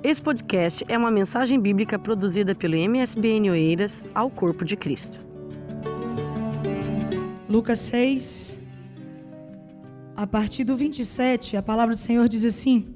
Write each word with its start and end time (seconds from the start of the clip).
Esse 0.00 0.22
podcast 0.22 0.84
é 0.86 0.96
uma 0.96 1.10
mensagem 1.10 1.58
bíblica 1.58 1.98
produzida 1.98 2.54
pelo 2.54 2.76
MSBN 2.76 3.50
Oeiras 3.50 4.06
ao 4.14 4.30
Corpo 4.30 4.64
de 4.64 4.76
Cristo. 4.76 5.18
Lucas 7.48 7.80
6, 7.80 8.60
a 10.14 10.24
partir 10.24 10.62
do 10.62 10.76
27, 10.76 11.56
a 11.56 11.62
palavra 11.64 11.96
do 11.96 12.00
Senhor 12.00 12.28
diz 12.28 12.44
assim: 12.44 12.94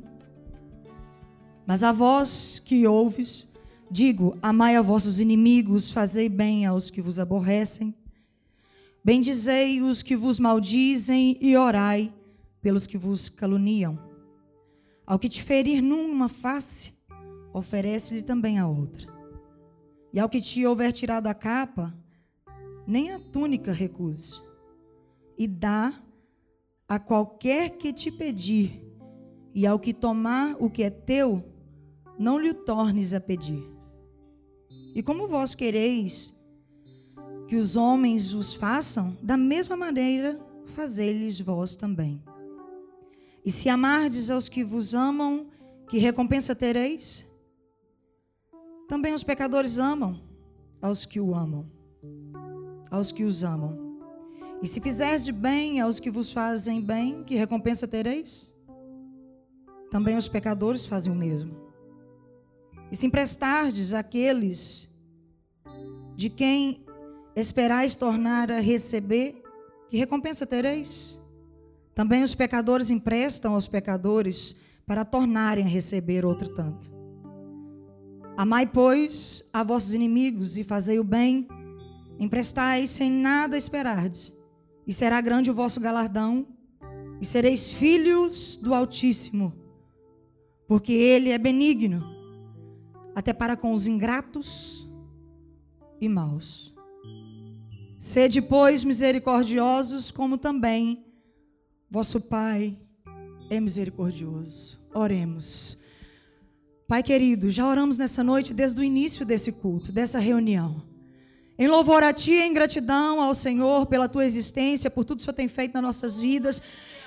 Mas 1.67 1.83
a 1.83 1.91
vós 1.91 2.61
que 2.65 2.87
ouves, 2.87 3.49
digo: 3.91 4.39
amai 4.41 4.77
a 4.77 4.81
vossos 4.81 5.19
inimigos, 5.19 5.91
fazei 5.91 6.29
bem 6.29 6.67
aos 6.67 6.89
que 6.89 7.03
vos 7.03 7.19
aborrecem, 7.19 7.93
bendizei 9.03 9.83
os 9.83 10.05
que 10.05 10.15
vos 10.15 10.39
maldizem 10.39 11.37
e 11.41 11.57
orai 11.57 12.13
pelos 12.61 12.87
que 12.87 12.97
vos 12.97 13.29
caluniam. 13.29 14.12
Ao 15.07 15.19
que 15.19 15.29
te 15.29 15.43
ferir 15.43 15.83
numa 15.83 16.29
face, 16.29 16.95
oferece-lhe 17.53 18.23
também 18.23 18.59
a 18.59 18.67
outra. 18.67 19.13
E 20.13 20.21
ao 20.21 20.29
que 20.29 20.41
te 20.41 20.65
houver 20.65 20.93
tirado 20.93 21.27
a 21.27 21.35
capa, 21.35 21.95
nem 22.87 23.13
a 23.13 23.19
túnica 23.19 23.73
recuse. 23.73 24.41
E 25.37 25.47
dá 25.47 25.93
a 26.89 26.99
qualquer 26.99 27.71
que 27.71 27.93
te 27.93 28.11
pedir, 28.11 28.85
e 29.55 29.67
ao 29.67 29.79
que 29.79 29.93
tomar 29.93 30.57
o 30.61 30.71
que 30.71 30.83
é 30.83 30.91
teu, 30.91 31.43
não 32.19 32.39
lhe 32.39 32.53
tornes 32.53 33.15
a 33.15 33.21
pedir. 33.21 33.63
E 34.95 35.03
como 35.03 35.27
vós 35.27 35.55
quereis 35.55 36.35
que 37.49 37.57
os 37.57 37.77
homens 37.77 38.33
os 38.35 38.55
façam, 38.55 39.17
da 39.23 39.37
mesma 39.37 39.77
maneira 39.77 40.39
fazei-lhes 40.75 41.41
vós 41.41 41.75
também. 41.75 42.23
E 43.45 43.51
se 43.51 43.69
amardes 43.69 44.31
aos 44.31 44.49
que 44.49 44.63
vos 44.63 44.95
amam, 44.95 45.49
que 45.89 45.99
recompensa 45.99 46.55
tereis? 46.55 47.27
Também 48.89 49.15
os 49.15 49.25
pecadores 49.25 49.79
amam 49.79 50.21
aos 50.81 51.05
que 51.05 51.21
o 51.21 51.35
amam 51.35 51.71
aos 52.93 53.11
que 53.11 53.25
os 53.25 53.43
amam. 53.43 53.99
E 54.61 54.67
se 54.67 54.79
fizerdes 54.79 55.31
bem 55.31 55.81
aos 55.81 55.99
que 55.99 56.11
vos 56.11 56.31
fazem 56.31 56.81
bem, 56.81 57.25
que 57.25 57.35
recompensa 57.35 57.89
tereis? 57.89 58.55
Também 59.91 60.17
os 60.17 60.29
pecadores 60.29 60.85
fazem 60.85 61.11
o 61.11 61.17
mesmo. 61.17 61.57
E 62.91 62.97
se 62.97 63.07
emprestardes 63.07 63.95
àqueles 63.95 64.91
de 66.15 66.29
quem 66.29 66.85
esperais 67.35 67.97
tornar 67.97 68.53
a 68.53 68.61
receber, 68.61 69.43
que 69.89 69.97
recompensa 69.97 70.47
tereis? 70.47 71.19
Também 71.95 72.23
os 72.23 72.35
pecadores 72.35 72.91
emprestam 72.91 73.55
aos 73.55 73.69
pecadores 73.69 74.57
para 74.87 75.05
tornarem 75.05 75.65
a 75.65 75.69
receber 75.69 76.25
outro 76.25 76.55
tanto. 76.55 76.91
Amai, 78.37 78.67
pois, 78.67 79.45
a 79.53 79.63
vossos 79.63 79.93
inimigos 79.93 80.57
e 80.57 80.65
fazei 80.65 80.99
o 80.99 81.05
bem 81.05 81.47
Emprestai 82.23 82.87
sem 82.87 83.11
nada 83.11 83.57
esperardes, 83.57 84.33
e 84.87 84.93
será 84.93 85.21
grande 85.21 85.51
o 85.51 85.55
vosso 85.55 85.81
galardão, 85.81 86.47
e 87.21 87.25
sereis 87.25 87.73
filhos 87.73 88.57
do 88.57 88.73
Altíssimo, 88.73 89.53
porque 90.69 90.93
Ele 90.93 91.31
é 91.31 91.39
benigno, 91.39 92.01
até 93.13 93.33
para 93.33 93.57
com 93.57 93.73
os 93.73 93.89
ingratos 93.89 94.89
e 96.01 96.09
maus. 96.09 96.73
Sede, 97.99 98.41
pois, 98.41 98.85
misericordiosos, 98.85 100.13
como 100.13 100.39
também 100.39 101.05
vosso 101.93 102.19
Pai 102.19 102.75
é 103.51 103.61
misericordioso. 103.61 104.81
Oremos. 104.95 105.77
Pai 106.89 107.03
querido, 107.03 107.51
já 107.51 107.69
oramos 107.69 107.99
nessa 107.99 108.25
noite 108.25 108.55
desde 108.55 108.81
o 108.81 108.83
início 108.83 109.27
desse 109.27 109.53
culto, 109.53 109.93
dessa 109.93 110.19
reunião. 110.19 110.83
Em 111.59 111.69
louvor 111.69 112.03
a 112.03 112.11
Ti, 112.11 112.33
em 112.33 112.55
gratidão 112.55 113.21
ao 113.21 113.35
Senhor 113.35 113.85
pela 113.85 114.09
Tua 114.09 114.25
existência, 114.25 114.91
por 114.91 115.05
tudo 115.05 115.19
que 115.19 115.23
o 115.23 115.25
Senhor 115.27 115.35
tem 115.35 115.49
feito 115.49 115.75
nas 115.75 115.83
nossas 115.83 116.19
vidas 116.19 116.63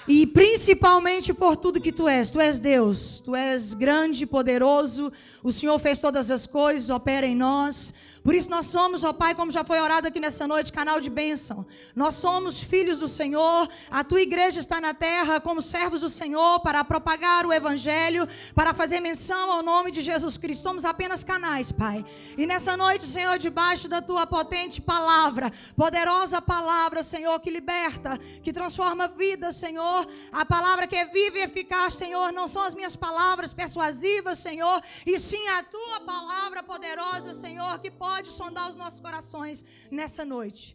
e 0.07 0.27
principalmente 0.27 1.33
por 1.33 1.55
tudo 1.55 1.81
que 1.81 1.91
Tu 1.91 2.07
és. 2.07 2.29
Tu 2.29 2.39
és 2.39 2.59
Deus, 2.59 3.21
Tu 3.21 3.35
és 3.35 3.73
grande, 3.73 4.25
poderoso, 4.25 5.11
o 5.43 5.51
Senhor 5.51 5.77
fez 5.79 5.99
todas 5.99 6.29
as 6.29 6.45
coisas, 6.45 6.89
opera 6.89 7.25
em 7.25 7.35
nós. 7.35 7.93
Por 8.25 8.33
isso 8.33 8.49
nós 8.49 8.65
somos, 8.65 9.03
ó 9.03 9.13
Pai, 9.13 9.35
como 9.35 9.51
já 9.51 9.63
foi 9.63 9.79
orado 9.79 10.07
aqui 10.07 10.19
nessa 10.19 10.47
noite, 10.47 10.73
canal 10.73 10.99
de 10.99 11.11
bênção. 11.11 11.63
Nós 11.95 12.15
somos 12.15 12.59
filhos 12.59 12.97
do 12.97 13.07
Senhor. 13.07 13.69
A 13.91 14.03
tua 14.03 14.19
igreja 14.19 14.59
está 14.59 14.81
na 14.81 14.95
terra 14.95 15.39
como 15.39 15.61
servos 15.61 16.01
do 16.01 16.09
Senhor 16.09 16.59
para 16.61 16.83
propagar 16.83 17.45
o 17.45 17.53
evangelho, 17.53 18.27
para 18.55 18.73
fazer 18.73 18.99
menção 18.99 19.51
ao 19.51 19.61
nome 19.61 19.91
de 19.91 20.01
Jesus 20.01 20.37
Cristo. 20.37 20.63
Somos 20.63 20.85
apenas 20.85 21.23
canais, 21.23 21.71
Pai. 21.71 22.03
E 22.35 22.47
nessa 22.47 22.75
noite, 22.75 23.05
Senhor, 23.05 23.37
debaixo 23.37 23.87
da 23.87 24.01
tua 24.01 24.25
potente 24.25 24.81
palavra, 24.81 25.53
poderosa 25.77 26.41
palavra, 26.41 27.03
Senhor, 27.03 27.39
que 27.39 27.51
liberta, 27.51 28.17
que 28.41 28.51
transforma 28.51 29.07
vidas, 29.07 29.55
Senhor. 29.55 29.94
A 30.31 30.45
palavra 30.45 30.87
que 30.87 30.95
é 30.95 31.05
viva 31.05 31.37
e 31.39 31.47
eficaz, 31.49 31.93
Senhor, 32.03 32.31
não 32.31 32.47
são 32.47 32.63
as 32.69 32.75
minhas 32.79 32.95
palavras 32.95 33.53
persuasivas, 33.53 34.39
Senhor, 34.39 34.77
e 35.05 35.19
sim 35.19 35.45
a 35.49 35.63
tua 35.63 35.99
palavra 36.13 36.61
poderosa, 36.71 37.33
Senhor, 37.33 37.73
que 37.79 37.91
pode 37.91 38.29
sondar 38.29 38.69
os 38.69 38.75
nossos 38.75 38.99
corações 38.99 39.63
nessa 39.91 40.23
noite 40.25 40.65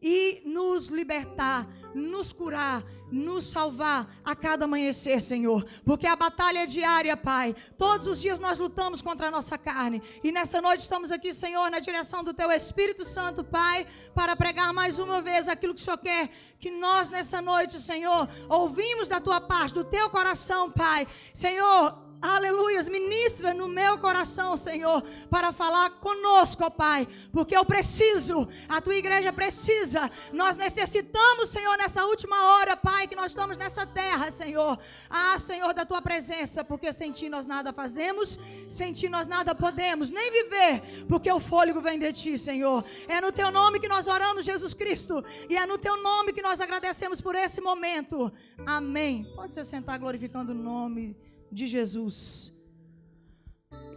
e 0.00 0.42
nos 0.44 0.88
libertar, 0.88 1.66
nos 1.94 2.32
curar, 2.32 2.82
nos 3.10 3.44
salvar 3.44 4.06
a 4.24 4.34
cada 4.36 4.64
amanhecer, 4.64 5.20
Senhor. 5.20 5.64
Porque 5.84 6.06
a 6.06 6.16
batalha 6.16 6.60
é 6.60 6.66
diária, 6.66 7.16
Pai. 7.16 7.54
Todos 7.76 8.06
os 8.06 8.20
dias 8.20 8.38
nós 8.38 8.58
lutamos 8.58 9.02
contra 9.02 9.28
a 9.28 9.30
nossa 9.30 9.56
carne. 9.58 10.02
E 10.22 10.30
nessa 10.30 10.60
noite 10.60 10.80
estamos 10.80 11.10
aqui, 11.10 11.34
Senhor, 11.34 11.70
na 11.70 11.78
direção 11.78 12.22
do 12.22 12.34
Teu 12.34 12.50
Espírito 12.50 13.04
Santo, 13.04 13.42
Pai, 13.42 13.86
para 14.14 14.36
pregar 14.36 14.72
mais 14.72 14.98
uma 14.98 15.20
vez 15.20 15.48
aquilo 15.48 15.74
que 15.74 15.80
o 15.80 15.84
Senhor 15.84 15.98
quer. 15.98 16.28
Que 16.58 16.70
nós 16.70 17.08
nessa 17.08 17.40
noite, 17.40 17.78
Senhor, 17.78 18.28
ouvimos 18.48 19.08
da 19.08 19.20
Tua 19.20 19.40
parte, 19.40 19.74
do 19.74 19.84
Teu 19.84 20.08
coração, 20.10 20.70
Pai. 20.70 21.06
Senhor, 21.32 22.07
Aleluias, 22.20 22.88
ministra 22.88 23.54
no 23.54 23.68
meu 23.68 23.96
coração, 23.98 24.56
Senhor, 24.56 25.02
para 25.30 25.52
falar 25.52 25.90
conosco, 26.00 26.64
ó 26.64 26.70
Pai, 26.70 27.06
porque 27.32 27.56
eu 27.56 27.64
preciso, 27.64 28.48
a 28.68 28.80
tua 28.80 28.96
igreja 28.96 29.32
precisa, 29.32 30.10
nós 30.32 30.56
necessitamos, 30.56 31.50
Senhor, 31.50 31.76
nessa 31.78 32.04
última 32.06 32.36
hora, 32.42 32.76
Pai, 32.76 33.06
que 33.06 33.14
nós 33.14 33.26
estamos 33.26 33.56
nessa 33.56 33.86
terra, 33.86 34.32
Senhor. 34.32 34.76
Ah, 35.08 35.38
Senhor, 35.38 35.72
da 35.72 35.84
tua 35.84 36.02
presença, 36.02 36.64
porque 36.64 36.92
sem 36.92 37.12
ti 37.12 37.28
nós 37.28 37.46
nada 37.46 37.72
fazemos, 37.72 38.36
sem 38.68 38.92
ti 38.92 39.08
nós 39.08 39.28
nada 39.28 39.54
podemos, 39.54 40.10
nem 40.10 40.30
viver, 40.32 41.06
porque 41.08 41.30
o 41.30 41.38
fôlego 41.38 41.80
vem 41.80 42.00
de 42.00 42.12
ti, 42.12 42.36
Senhor. 42.36 42.84
É 43.06 43.20
no 43.20 43.30
teu 43.30 43.52
nome 43.52 43.78
que 43.78 43.88
nós 43.88 44.08
oramos, 44.08 44.44
Jesus 44.44 44.74
Cristo, 44.74 45.24
e 45.48 45.56
é 45.56 45.64
no 45.66 45.78
teu 45.78 45.96
nome 46.02 46.32
que 46.32 46.42
nós 46.42 46.60
agradecemos 46.60 47.20
por 47.20 47.36
esse 47.36 47.60
momento. 47.60 48.32
Amém. 48.66 49.30
Pode 49.36 49.54
se 49.54 49.64
sentar 49.64 50.00
glorificando 50.00 50.50
o 50.50 50.54
nome 50.54 51.27
de 51.50 51.66
Jesus. 51.66 52.52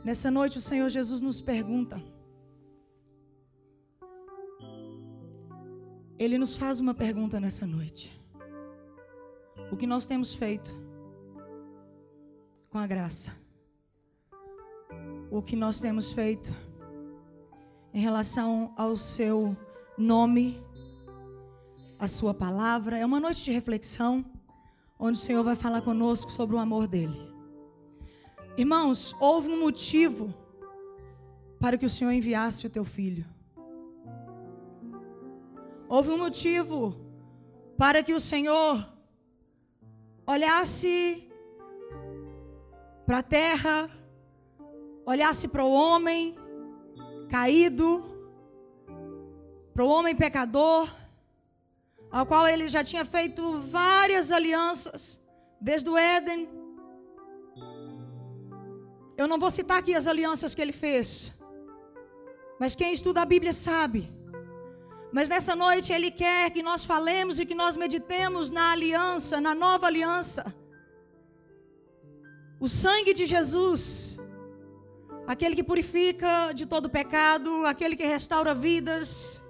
Nessa 0.04 0.32
noite 0.32 0.58
o 0.58 0.62
Senhor 0.62 0.90
Jesus 0.90 1.22
nos 1.22 1.42
pergunta. 1.42 2.02
Ele 6.18 6.38
nos 6.38 6.56
faz 6.56 6.80
uma 6.80 6.94
pergunta 6.94 7.40
nessa 7.40 7.66
noite. 7.66 8.12
O 9.72 9.78
que 9.78 9.88
nós 9.88 10.06
temos 10.06 10.34
feito 10.34 10.72
com 12.70 12.78
a 12.78 12.86
graça? 12.86 13.32
O 15.32 15.42
que 15.42 15.56
nós 15.56 15.80
temos 15.80 16.12
feito 16.12 16.54
em 17.94 18.02
relação 18.02 18.74
ao 18.78 18.96
seu 18.96 19.56
nome, 19.98 20.62
a 21.98 22.08
sua 22.08 22.34
palavra? 22.34 22.98
É 22.98 23.06
uma 23.06 23.20
noite 23.20 23.44
de 23.44 23.52
reflexão, 23.52 24.26
onde 25.00 25.18
o 25.18 25.22
Senhor 25.22 25.44
vai 25.44 25.56
falar 25.56 25.82
conosco 25.82 26.32
sobre 26.32 26.56
o 26.56 26.60
amor 26.60 26.88
dele. 26.88 27.31
Irmãos, 28.58 29.16
houve 29.20 29.50
um 29.50 29.60
motivo 29.62 30.34
para 31.60 31.78
que 31.78 31.86
o 31.86 31.90
Senhor 31.90 32.12
enviasse 32.12 32.68
o 32.68 32.70
teu 32.70 32.84
filho. 32.84 33.26
Houve 35.88 36.10
um 36.10 36.18
motivo 36.18 36.96
para 37.78 38.04
que 38.04 38.14
o 38.14 38.20
Senhor 38.20 38.86
olhasse 40.28 41.30
para 43.06 43.20
a 43.20 43.24
terra, 43.24 43.90
olhasse 45.06 45.48
para 45.48 45.64
o 45.64 45.72
homem 45.72 46.36
caído, 47.30 48.04
para 49.74 49.86
o 49.86 49.88
homem 49.88 50.16
pecador, 50.16 50.94
ao 52.12 52.26
qual 52.26 52.48
ele 52.48 52.68
já 52.68 52.84
tinha 52.84 53.06
feito 53.06 53.60
várias 53.60 54.30
alianças, 54.30 55.22
desde 55.60 55.90
o 55.90 55.98
Éden 55.98 56.61
eu 59.22 59.28
não 59.32 59.40
vou 59.44 59.52
citar 59.58 59.78
aqui 59.80 59.94
as 59.94 60.08
alianças 60.14 60.54
que 60.56 60.62
ele 60.66 60.76
fez. 60.84 61.08
Mas 62.62 62.76
quem 62.80 62.92
estuda 62.94 63.22
a 63.22 63.32
Bíblia 63.34 63.54
sabe. 63.54 64.02
Mas 65.18 65.30
nessa 65.34 65.56
noite 65.56 65.92
ele 65.98 66.12
quer 66.24 66.50
que 66.56 66.64
nós 66.70 66.84
falemos 66.94 67.40
e 67.40 67.46
que 67.46 67.56
nós 67.64 67.76
meditemos 67.84 68.50
na 68.50 68.72
aliança, 68.72 69.42
na 69.48 69.54
nova 69.66 69.88
aliança. 69.88 70.44
O 72.60 72.68
sangue 72.82 73.14
de 73.20 73.26
Jesus 73.26 74.20
aquele 75.28 75.56
que 75.56 75.64
purifica 75.64 76.52
de 76.54 76.66
todo 76.66 76.90
pecado, 76.90 77.66
aquele 77.66 77.96
que 77.96 78.06
restaura 78.06 78.54
vidas, 78.54 79.42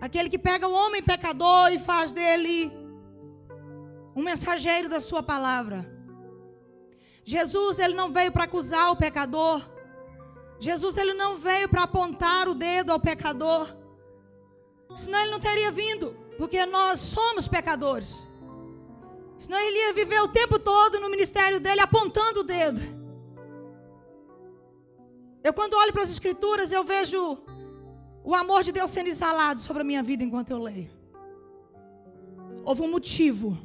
aquele 0.00 0.28
que 0.28 0.38
pega 0.38 0.68
o 0.68 0.72
homem 0.72 1.02
pecador 1.02 1.72
e 1.72 1.78
faz 1.78 2.12
dele 2.12 2.72
um 4.14 4.22
mensageiro 4.22 4.88
da 4.88 5.00
sua 5.00 5.22
palavra. 5.22 5.91
Jesus, 7.24 7.78
ele 7.78 7.94
não 7.94 8.12
veio 8.12 8.32
para 8.32 8.44
acusar 8.44 8.90
o 8.90 8.96
pecador. 8.96 9.62
Jesus, 10.58 10.96
ele 10.96 11.14
não 11.14 11.36
veio 11.36 11.68
para 11.68 11.84
apontar 11.84 12.48
o 12.48 12.54
dedo 12.54 12.90
ao 12.92 13.00
pecador. 13.00 13.68
Senão 14.94 15.20
ele 15.20 15.30
não 15.30 15.40
teria 15.40 15.70
vindo, 15.70 16.16
porque 16.36 16.64
nós 16.66 17.00
somos 17.00 17.48
pecadores. 17.48 18.28
Senão 19.38 19.58
ele 19.58 19.78
ia 19.78 19.92
viver 19.92 20.20
o 20.20 20.28
tempo 20.28 20.58
todo 20.58 21.00
no 21.00 21.10
ministério 21.10 21.58
dele 21.58 21.80
apontando 21.80 22.40
o 22.40 22.44
dedo. 22.44 22.80
Eu, 25.42 25.52
quando 25.52 25.74
olho 25.74 25.92
para 25.92 26.02
as 26.02 26.10
Escrituras, 26.10 26.70
eu 26.70 26.84
vejo 26.84 27.42
o 28.22 28.34
amor 28.34 28.62
de 28.62 28.70
Deus 28.70 28.90
sendo 28.90 29.08
exalado 29.08 29.60
sobre 29.60 29.82
a 29.82 29.84
minha 29.84 30.02
vida 30.02 30.22
enquanto 30.22 30.50
eu 30.50 30.62
leio. 30.62 30.90
Houve 32.64 32.82
um 32.82 32.90
motivo 32.90 33.58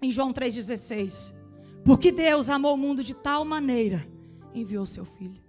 em 0.00 0.10
João 0.10 0.32
3,16. 0.32 1.37
Porque 1.84 2.12
Deus 2.12 2.48
amou 2.48 2.74
o 2.74 2.78
mundo 2.78 3.02
de 3.02 3.14
tal 3.14 3.44
maneira, 3.44 4.06
enviou 4.54 4.84
seu 4.84 5.04
filho. 5.04 5.42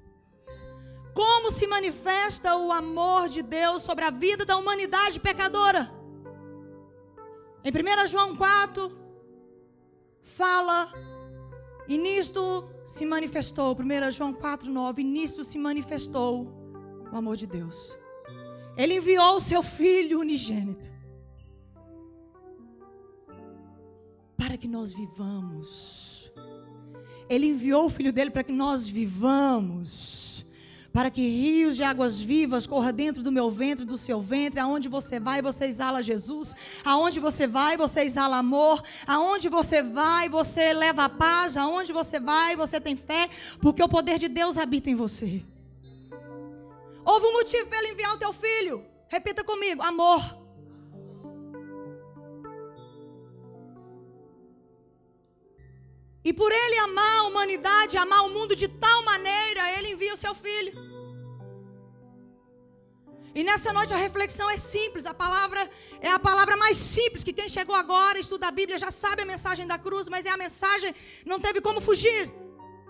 Como 1.13 1.51
se 1.51 1.67
manifesta 1.67 2.55
o 2.55 2.71
amor 2.71 3.27
de 3.27 3.41
Deus 3.41 3.81
sobre 3.81 4.05
a 4.05 4.09
vida 4.09 4.45
da 4.45 4.55
humanidade 4.55 5.19
pecadora? 5.19 5.91
Em 7.63 7.71
1 7.71 8.07
João 8.07 8.35
4, 8.35 8.97
fala, 10.23 10.93
e 11.87 11.97
nisto 11.97 12.69
se 12.85 13.05
manifestou, 13.05 13.75
1 13.75 14.11
João 14.11 14.31
4, 14.31 14.71
9, 14.71 15.01
e 15.01 15.05
nisto 15.05 15.43
se 15.43 15.57
manifestou 15.57 16.47
o 17.11 17.17
amor 17.17 17.35
de 17.35 17.45
Deus. 17.45 17.97
Ele 18.77 18.95
enviou 18.95 19.35
o 19.35 19.41
seu 19.41 19.61
Filho 19.61 20.21
unigênito 20.21 20.89
para 24.37 24.57
que 24.57 24.67
nós 24.67 24.93
vivamos. 24.93 26.08
Ele 27.29 27.47
enviou 27.47 27.85
o 27.85 27.89
Filho 27.89 28.11
dele 28.11 28.31
para 28.31 28.43
que 28.43 28.51
nós 28.51 28.87
vivamos. 28.87 30.43
Para 30.91 31.11
que 31.11 31.21
rios 31.21 31.75
de 31.75 31.83
águas 31.83 32.19
vivas 32.19 32.65
corra 32.65 32.91
dentro 32.91 33.21
do 33.21 33.31
meu 33.31 33.51
ventre, 33.51 33.85
do 33.85 33.95
seu 33.95 34.19
ventre, 34.19 34.59
aonde 34.59 34.89
você 34.89 35.19
vai, 35.19 35.39
você 35.39 35.65
exala 35.65 36.01
Jesus, 36.01 36.55
aonde 36.83 37.19
você 37.19 37.45
vai, 37.45 37.77
você 37.77 38.01
exala 38.01 38.37
amor, 38.37 38.81
aonde 39.05 39.49
você 39.49 39.83
vai, 39.83 40.27
você 40.27 40.73
leva 40.73 41.03
a 41.03 41.09
paz, 41.09 41.55
aonde 41.55 41.93
você 41.93 42.19
vai, 42.19 42.55
você 42.55 42.81
tem 42.81 42.95
fé, 42.95 43.29
porque 43.61 43.83
o 43.83 43.87
poder 43.87 44.17
de 44.17 44.27
Deus 44.27 44.57
habita 44.57 44.89
em 44.89 44.95
você. 44.95 45.43
Houve 47.05 47.25
um 47.27 47.33
motivo 47.33 47.67
para 47.67 47.77
ele 47.79 47.91
enviar 47.93 48.15
o 48.15 48.17
teu 48.17 48.33
filho. 48.33 48.83
Repita 49.07 49.43
comigo: 49.43 49.83
amor. 49.83 50.38
E 56.23 56.33
por 56.33 56.51
ele 56.51 56.77
amar 56.79 57.19
a 57.19 57.23
humanidade, 57.27 57.97
amar 57.97 58.25
o 58.25 58.29
mundo 58.29 58.55
de 58.55 58.67
tal 58.67 59.03
maneira, 59.03 59.71
ele 59.77 59.91
envia 59.93 60.13
o 60.13 60.17
seu 60.17 60.35
filho. 60.35 60.73
E 63.33 63.43
nessa 63.43 63.71
noite 63.71 63.93
a 63.93 63.97
reflexão 63.97 64.49
é 64.49 64.57
simples, 64.57 65.05
a 65.05 65.13
palavra 65.13 65.69
é 66.01 66.09
a 66.09 66.19
palavra 66.19 66.57
mais 66.57 66.77
simples 66.77 67.23
que 67.23 67.31
quem 67.31 67.47
chegou 67.47 67.75
agora 67.75 68.19
estuda 68.19 68.47
a 68.47 68.51
Bíblia 68.51 68.77
já 68.77 68.91
sabe 68.91 69.21
a 69.21 69.25
mensagem 69.25 69.65
da 69.67 69.77
cruz, 69.77 70.09
mas 70.09 70.25
é 70.25 70.29
a 70.29 70.37
mensagem 70.37 70.93
não 71.25 71.39
teve 71.39 71.61
como 71.61 71.79
fugir. 71.79 72.29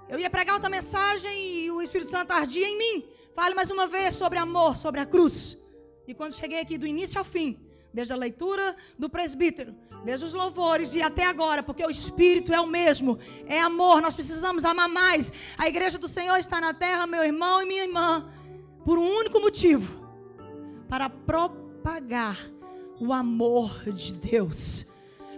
Eu 0.08 0.18
ia 0.20 0.30
pregar 0.30 0.56
outra 0.56 0.70
mensagem 0.70 1.32
e 1.66 1.70
o 1.70 1.82
Espírito 1.82 2.10
Santo 2.10 2.32
ardia 2.32 2.68
em 2.68 2.78
mim. 2.78 3.08
Fale 3.36 3.54
mais 3.54 3.70
uma 3.70 3.86
vez 3.86 4.16
sobre 4.16 4.40
amor, 4.40 4.76
sobre 4.76 5.00
a 5.00 5.06
cruz. 5.06 5.58
E 6.08 6.16
quando 6.16 6.34
cheguei 6.34 6.60
aqui 6.60 6.80
do 6.80 6.88
início 6.88 7.20
ao 7.20 7.26
fim, 7.26 7.60
desde 7.94 8.14
a 8.14 8.16
leitura 8.16 8.76
do 8.98 9.10
presbítero, 9.10 9.76
desde 10.04 10.26
os 10.26 10.34
louvores 10.34 10.94
e 10.94 11.02
até 11.02 11.26
agora, 11.26 11.64
porque 11.64 11.84
o 11.84 11.90
Espírito 11.90 12.54
é 12.54 12.60
o 12.60 12.68
mesmo, 12.68 13.18
é 13.46 13.60
amor, 13.60 14.02
nós 14.02 14.16
precisamos 14.16 14.66
amar 14.66 14.88
mais. 14.88 15.32
A 15.58 15.68
igreja 15.68 15.98
do 15.98 16.08
Senhor 16.08 16.38
está 16.38 16.62
na 16.62 16.74
terra, 16.74 17.08
meu 17.08 17.24
irmão 17.24 17.62
e 17.62 17.66
minha 17.66 17.84
irmã, 17.84 18.32
por 18.86 18.98
um 18.98 19.18
único 19.18 19.40
motivo: 19.40 20.00
para 20.88 21.10
propagar 21.10 22.38
o 23.00 23.14
amor 23.14 23.84
de 23.92 24.14
Deus, 24.14 24.86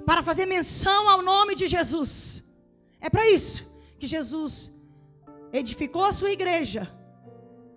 para 0.06 0.22
fazer 0.22 0.46
menção 0.46 1.10
ao 1.10 1.22
nome 1.22 1.56
de 1.56 1.68
Jesus. 1.68 2.44
É 3.00 3.10
para 3.10 3.30
isso 3.30 3.66
que 3.98 4.06
Jesus 4.06 4.72
edificou 5.54 6.06
a 6.06 6.12
sua 6.12 6.32
igreja, 6.32 6.92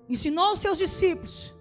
ensinou 0.09 0.53
os 0.53 0.61
seus 0.61 0.79
discípulos. 0.79 1.53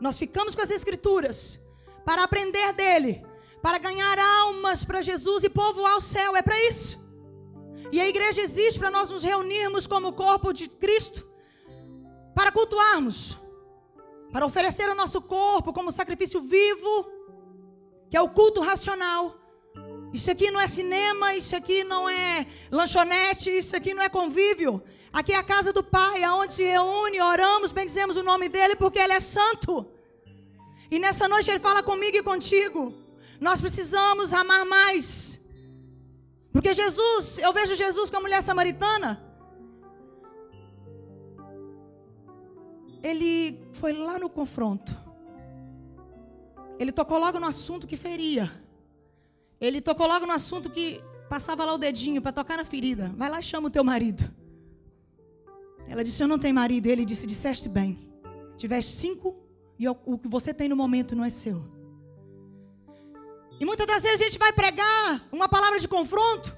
Nós 0.00 0.18
ficamos 0.18 0.54
com 0.54 0.62
as 0.62 0.70
Escrituras 0.70 1.60
para 2.04 2.24
aprender 2.24 2.72
dele 2.72 3.24
para 3.64 3.78
ganhar 3.78 4.18
almas 4.18 4.84
para 4.84 5.00
Jesus 5.00 5.42
e 5.42 5.48
povoar 5.48 5.96
o 5.96 6.00
céu. 6.02 6.36
É 6.36 6.42
para 6.42 6.62
isso. 6.64 6.98
E 7.90 7.98
a 7.98 8.06
igreja 8.06 8.42
existe 8.42 8.78
para 8.78 8.90
nós 8.90 9.08
nos 9.08 9.22
reunirmos 9.22 9.86
como 9.86 10.12
corpo 10.12 10.52
de 10.52 10.68
Cristo, 10.68 11.26
para 12.34 12.52
cultuarmos, 12.52 13.38
para 14.30 14.44
oferecer 14.44 14.86
o 14.90 14.94
nosso 14.94 15.18
corpo 15.22 15.72
como 15.72 15.90
sacrifício 15.90 16.42
vivo, 16.42 17.10
que 18.10 18.18
é 18.18 18.20
o 18.20 18.28
culto 18.28 18.60
racional. 18.60 19.34
Isso 20.12 20.30
aqui 20.30 20.50
não 20.50 20.60
é 20.60 20.68
cinema, 20.68 21.34
isso 21.34 21.56
aqui 21.56 21.84
não 21.84 22.06
é 22.06 22.46
lanchonete, 22.70 23.48
isso 23.48 23.74
aqui 23.74 23.94
não 23.94 24.02
é 24.02 24.10
convívio. 24.10 24.82
Aqui 25.10 25.32
é 25.32 25.36
a 25.36 25.42
casa 25.42 25.72
do 25.72 25.82
Pai, 25.82 26.22
aonde 26.22 26.52
se 26.52 26.64
reúne, 26.64 27.18
oramos, 27.18 27.72
bendizemos 27.72 28.18
o 28.18 28.22
nome 28.22 28.50
dele, 28.50 28.76
porque 28.76 28.98
ele 28.98 29.14
é 29.14 29.20
santo. 29.20 29.93
E 30.94 30.98
nessa 31.04 31.26
noite 31.26 31.50
ele 31.50 31.58
fala 31.58 31.82
comigo 31.82 32.16
e 32.16 32.22
contigo. 32.22 32.94
Nós 33.40 33.60
precisamos 33.60 34.32
amar 34.32 34.64
mais. 34.64 35.40
Porque 36.52 36.72
Jesus, 36.72 37.38
eu 37.38 37.52
vejo 37.52 37.74
Jesus 37.74 38.10
com 38.10 38.18
a 38.18 38.20
mulher 38.20 38.40
samaritana. 38.44 39.10
Ele 43.02 43.60
foi 43.72 43.92
lá 43.92 44.20
no 44.20 44.30
confronto. 44.30 44.92
Ele 46.78 46.92
tocou 46.92 47.18
logo 47.18 47.40
no 47.40 47.46
assunto 47.46 47.88
que 47.88 47.96
feria. 47.96 48.48
Ele 49.60 49.80
tocou 49.80 50.06
logo 50.06 50.26
no 50.26 50.32
assunto 50.32 50.70
que 50.70 51.02
passava 51.28 51.64
lá 51.64 51.74
o 51.74 51.78
dedinho 51.78 52.22
para 52.22 52.30
tocar 52.30 52.56
na 52.56 52.64
ferida. 52.64 53.12
Vai 53.16 53.28
lá 53.28 53.40
e 53.40 53.42
chama 53.42 53.66
o 53.66 53.70
teu 53.70 53.82
marido. 53.82 54.22
Ela 55.88 56.04
disse: 56.04 56.22
Eu 56.22 56.28
não 56.28 56.38
tenho 56.38 56.54
marido. 56.54 56.86
Ele 56.86 57.04
disse: 57.04 57.26
Disseste 57.26 57.68
bem. 57.68 57.98
Tiveste 58.56 58.92
cinco 58.92 59.43
e 59.78 59.88
o 59.88 60.18
que 60.18 60.28
você 60.28 60.54
tem 60.54 60.68
no 60.68 60.76
momento 60.76 61.16
não 61.16 61.24
é 61.24 61.30
seu. 61.30 61.64
E 63.58 63.64
muitas 63.64 63.86
das 63.86 64.02
vezes 64.02 64.20
a 64.20 64.24
gente 64.24 64.38
vai 64.38 64.52
pregar 64.52 65.26
uma 65.32 65.48
palavra 65.48 65.78
de 65.78 65.88
confronto. 65.88 66.56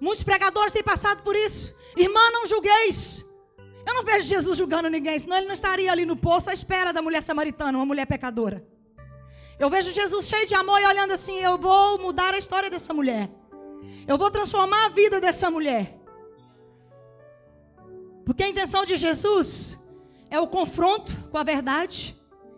Muitos 0.00 0.24
pregadores 0.24 0.72
têm 0.72 0.82
passado 0.82 1.22
por 1.22 1.34
isso. 1.36 1.74
Irmã, 1.96 2.20
não 2.30 2.46
julgueis. 2.46 3.24
Eu 3.86 3.94
não 3.94 4.04
vejo 4.04 4.28
Jesus 4.28 4.58
julgando 4.58 4.88
ninguém, 4.88 5.18
senão 5.18 5.36
ele 5.36 5.46
não 5.46 5.52
estaria 5.52 5.90
ali 5.90 6.04
no 6.04 6.16
poço 6.16 6.50
à 6.50 6.52
espera 6.52 6.92
da 6.92 7.02
mulher 7.02 7.22
samaritana, 7.22 7.78
uma 7.78 7.86
mulher 7.86 8.06
pecadora. 8.06 8.64
Eu 9.58 9.68
vejo 9.68 9.90
Jesus 9.92 10.26
cheio 10.26 10.46
de 10.46 10.54
amor 10.54 10.80
e 10.80 10.86
olhando 10.86 11.12
assim: 11.12 11.38
eu 11.40 11.58
vou 11.58 11.98
mudar 11.98 12.32
a 12.34 12.38
história 12.38 12.70
dessa 12.70 12.92
mulher. 12.94 13.30
Eu 14.06 14.16
vou 14.16 14.30
transformar 14.30 14.86
a 14.86 14.88
vida 14.88 15.20
dessa 15.20 15.50
mulher. 15.50 15.98
Porque 18.24 18.42
a 18.42 18.48
intenção 18.48 18.84
de 18.84 18.96
Jesus 18.96 19.78
é 20.32 20.40
o 20.40 20.48
confronto 20.48 21.12
com 21.30 21.38
a 21.38 21.44
verdade 21.44 22.16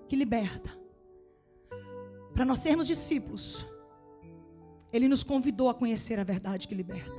que 0.08 0.16
liberta 0.16 0.84
para 2.34 2.44
nós 2.44 2.58
sermos 2.58 2.88
discípulos, 2.88 3.64
Ele 4.92 5.06
nos 5.06 5.22
convidou 5.22 5.68
a 5.68 5.74
conhecer 5.74 6.18
a 6.18 6.24
verdade 6.24 6.66
que 6.66 6.74
liberta. 6.74 7.14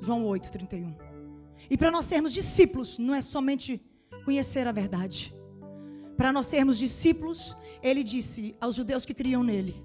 João 0.00 0.24
8, 0.24 0.52
31. 0.52 0.96
E 1.68 1.76
para 1.76 1.90
nós 1.90 2.04
sermos 2.04 2.32
discípulos, 2.32 2.96
não 2.96 3.14
é 3.14 3.20
somente 3.20 3.82
conhecer 4.24 4.66
a 4.68 4.72
verdade. 4.72 5.34
Para 6.16 6.32
nós 6.32 6.46
sermos 6.46 6.78
discípulos, 6.78 7.56
Ele 7.82 8.04
disse 8.04 8.56
aos 8.60 8.76
judeus 8.76 9.04
que 9.04 9.14
criam 9.14 9.42
nele: 9.42 9.82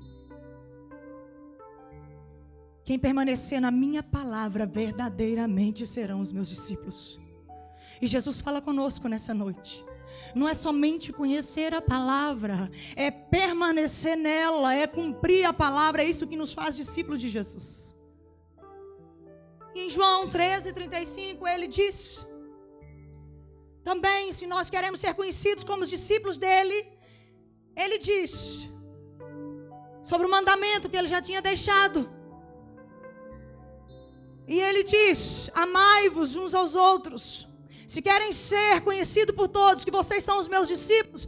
Quem 2.83 2.99
permanecer 2.99 3.59
na 3.59 3.71
minha 3.71 4.03
palavra 4.03 4.67
verdadeiramente 4.67 5.87
serão 5.87 6.21
os 6.21 6.31
meus 6.31 6.47
discípulos. 6.47 7.19
E 7.99 8.07
Jesus 8.07 8.39
fala 8.41 8.61
conosco 8.61 9.07
nessa 9.07 9.33
noite 9.33 9.83
não 10.33 10.47
é 10.47 10.53
somente 10.53 11.11
conhecer 11.13 11.73
a 11.73 11.81
palavra, 11.81 12.69
é 12.95 13.09
permanecer 13.09 14.15
nela, 14.15 14.73
é 14.73 14.87
cumprir 14.87 15.45
a 15.45 15.53
palavra, 15.53 16.03
é 16.03 16.05
isso 16.05 16.27
que 16.27 16.35
nos 16.35 16.53
faz 16.53 16.75
discípulos 16.75 17.21
de 17.21 17.29
Jesus. 17.29 17.95
Em 19.75 19.89
João 19.89 20.27
13, 20.27 20.73
35, 20.73 21.47
ele 21.47 21.67
diz: 21.67 22.25
também, 23.89 24.33
se 24.33 24.45
nós 24.45 24.69
queremos 24.69 24.99
ser 24.99 25.13
conhecidos 25.13 25.63
como 25.63 25.83
os 25.83 25.89
discípulos 25.89 26.37
dele, 26.37 26.77
ele 27.73 27.97
diz 27.97 28.67
sobre 30.03 30.27
o 30.27 30.29
mandamento 30.29 30.89
que 30.89 30.97
ele 30.97 31.07
já 31.07 31.21
tinha 31.21 31.41
deixado. 31.41 31.99
E 34.45 34.59
ele 34.59 34.83
diz: 34.83 35.49
Amai-vos 35.53 36.35
uns 36.35 36.53
aos 36.53 36.75
outros, 36.75 37.46
se 37.87 38.01
querem 38.01 38.33
ser 38.33 38.81
conhecidos 38.81 39.33
por 39.33 39.47
todos 39.47 39.85
que 39.85 39.97
vocês 39.99 40.21
são 40.21 40.37
os 40.39 40.49
meus 40.49 40.67
discípulos, 40.67 41.25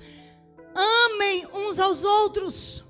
amem 0.76 1.48
uns 1.54 1.80
aos 1.80 2.04
outros. 2.04 2.84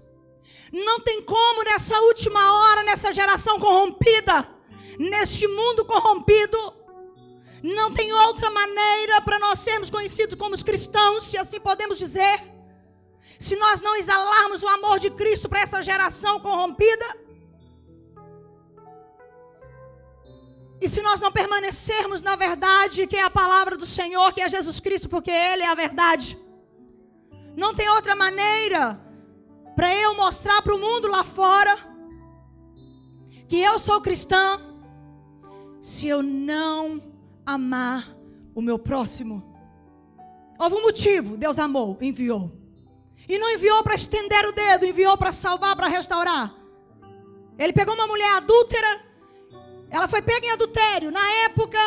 Não 0.73 0.99
tem 0.99 1.21
como 1.21 1.63
nessa 1.63 1.95
última 2.01 2.41
hora, 2.53 2.83
nessa 2.83 3.11
geração 3.11 3.59
corrompida, 3.59 4.49
neste 4.97 5.47
mundo 5.47 5.85
corrompido, 5.85 6.57
não 7.61 7.93
tem 7.93 8.11
outra 8.11 8.49
maneira 8.49 9.21
para 9.21 9.37
nós 9.37 9.59
sermos 9.59 9.89
conhecidos 9.89 10.35
como 10.35 10.55
os 10.55 10.63
cristãos, 10.63 11.25
se 11.25 11.37
assim 11.37 11.59
podemos 11.59 11.97
dizer. 11.97 12.41
Se 13.37 13.55
nós 13.55 13.81
não 13.81 13.95
exalarmos 13.95 14.63
o 14.63 14.67
amor 14.67 14.97
de 14.97 15.11
Cristo 15.11 15.47
para 15.47 15.61
essa 15.61 15.81
geração 15.81 16.39
corrompida, 16.39 17.05
e 20.81 20.87
se 20.87 21.01
nós 21.01 21.19
não 21.19 21.31
permanecermos 21.31 22.21
na 22.21 22.35
verdade, 22.35 23.07
que 23.07 23.15
é 23.15 23.23
a 23.23 23.29
palavra 23.29 23.75
do 23.75 23.85
Senhor, 23.85 24.31
que 24.33 24.41
é 24.41 24.49
Jesus 24.49 24.79
Cristo, 24.79 25.09
porque 25.09 25.31
Ele 25.31 25.63
é 25.63 25.67
a 25.67 25.75
verdade, 25.75 26.37
não 27.55 27.73
tem 27.75 27.89
outra 27.89 28.15
maneira 28.15 28.99
para 29.75 29.93
eu 29.95 30.15
mostrar 30.15 30.61
para 30.61 30.75
o 30.75 30.79
mundo 30.79 31.07
lá 31.07 31.23
fora 31.23 31.77
que 33.47 33.59
eu 33.59 33.79
sou 33.79 33.99
cristã, 33.99 34.59
se 35.81 36.07
eu 36.07 36.21
não 36.21 37.01
amar 37.45 38.07
o 38.53 38.61
meu 38.61 38.77
próximo. 38.77 39.43
Houve 40.57 40.75
um 40.75 40.81
motivo, 40.81 41.35
Deus 41.35 41.57
amou, 41.57 41.97
enviou. 41.99 42.51
E 43.27 43.39
não 43.39 43.49
enviou 43.51 43.83
para 43.83 43.95
estender 43.95 44.45
o 44.45 44.51
dedo, 44.51 44.85
enviou 44.85 45.17
para 45.17 45.31
salvar, 45.31 45.75
para 45.75 45.87
restaurar. 45.87 46.53
Ele 47.57 47.73
pegou 47.73 47.95
uma 47.95 48.07
mulher 48.07 48.35
adúltera, 48.35 49.05
ela 49.89 50.07
foi 50.07 50.21
pega 50.21 50.45
em 50.45 50.51
adultério. 50.51 51.11
Na 51.11 51.27
época, 51.45 51.77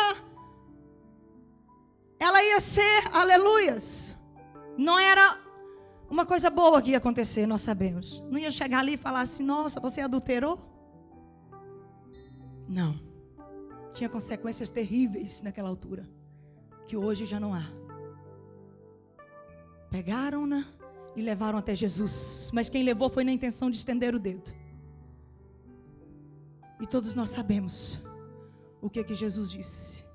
ela 2.19 2.43
ia 2.43 2.59
ser, 2.59 3.07
aleluias, 3.13 4.15
não 4.77 4.97
era 4.97 5.39
uma 6.09 6.25
coisa 6.25 6.49
boa 6.49 6.81
que 6.81 6.91
ia 6.91 6.97
acontecer, 6.97 7.47
nós 7.47 7.61
sabemos. 7.61 8.21
Não 8.29 8.37
ia 8.37 8.51
chegar 8.51 8.79
ali 8.79 8.93
e 8.93 8.97
falar 8.97 9.21
assim: 9.21 9.43
nossa, 9.43 9.79
você 9.79 10.01
adulterou? 10.01 10.59
Não. 12.67 12.99
Tinha 13.93 14.09
consequências 14.09 14.69
terríveis 14.69 15.41
naquela 15.41 15.69
altura, 15.69 16.09
que 16.87 16.97
hoje 16.97 17.25
já 17.25 17.39
não 17.39 17.53
há. 17.53 17.63
Pegaram-na 19.89 20.65
e 21.15 21.21
levaram 21.21 21.59
até 21.59 21.75
Jesus, 21.75 22.49
mas 22.51 22.69
quem 22.69 22.83
levou 22.83 23.09
foi 23.09 23.23
na 23.23 23.31
intenção 23.31 23.69
de 23.69 23.77
estender 23.77 24.15
o 24.15 24.19
dedo. 24.19 24.51
E 26.83 26.85
todos 26.85 27.15
nós 27.15 27.29
sabemos 27.29 27.97
o 28.81 28.89
que 28.89 29.01
que 29.05 29.15
Jesus 29.15 29.49
disse: 29.49 30.05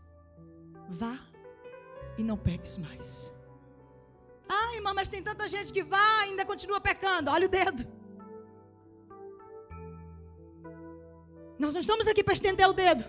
Vá 0.87 1.19
e 2.19 2.23
não 2.23 2.37
peques 2.37 2.77
mais. 2.77 3.33
Ah, 4.47 4.75
irmã, 4.75 4.93
mas 4.93 5.09
tem 5.09 5.23
tanta 5.23 5.49
gente 5.49 5.73
que 5.73 5.83
vai 5.83 6.27
e 6.27 6.31
ainda 6.31 6.45
continua 6.45 6.79
pecando. 6.79 7.31
Olha 7.31 7.47
o 7.47 7.49
dedo. 7.49 7.83
Nós 11.59 11.73
não 11.73 11.81
estamos 11.81 12.07
aqui 12.07 12.23
para 12.23 12.35
estender 12.35 12.69
o 12.69 12.75
dedo. 12.75 13.03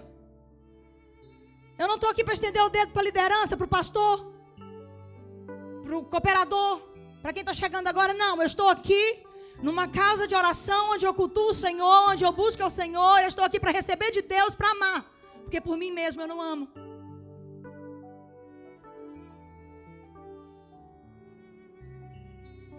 Eu 1.77 1.89
não 1.89 1.95
estou 1.95 2.09
aqui 2.11 2.23
para 2.23 2.33
estender 2.33 2.63
o 2.63 2.69
dedo 2.69 2.93
para 2.93 3.01
a 3.01 3.09
liderança, 3.09 3.57
para 3.57 3.65
o 3.65 3.75
pastor, 3.77 4.33
para 5.83 5.97
o 5.97 6.05
cooperador, 6.05 6.81
para 7.21 7.33
quem 7.33 7.41
está 7.41 7.53
chegando 7.53 7.87
agora. 7.87 8.13
Não, 8.13 8.37
eu 8.37 8.45
estou 8.45 8.69
aqui 8.69 9.21
numa 9.61 9.87
casa 9.87 10.27
de 10.27 10.35
oração 10.35 10.91
onde 10.91 11.05
eu 11.05 11.13
cultuo 11.13 11.49
o 11.49 11.53
Senhor, 11.53 12.09
onde 12.11 12.23
eu 12.23 12.31
busco 12.31 12.63
o 12.63 12.69
Senhor. 12.69 13.19
Eu 13.19 13.27
estou 13.27 13.43
aqui 13.43 13.59
para 13.59 13.71
receber 13.71 14.11
de 14.11 14.21
Deus, 14.21 14.55
para 14.55 14.71
amar. 14.71 15.05
Porque 15.43 15.59
por 15.59 15.77
mim 15.77 15.91
mesmo 15.91 16.21
eu 16.21 16.27
não 16.27 16.41
amo. 16.41 16.67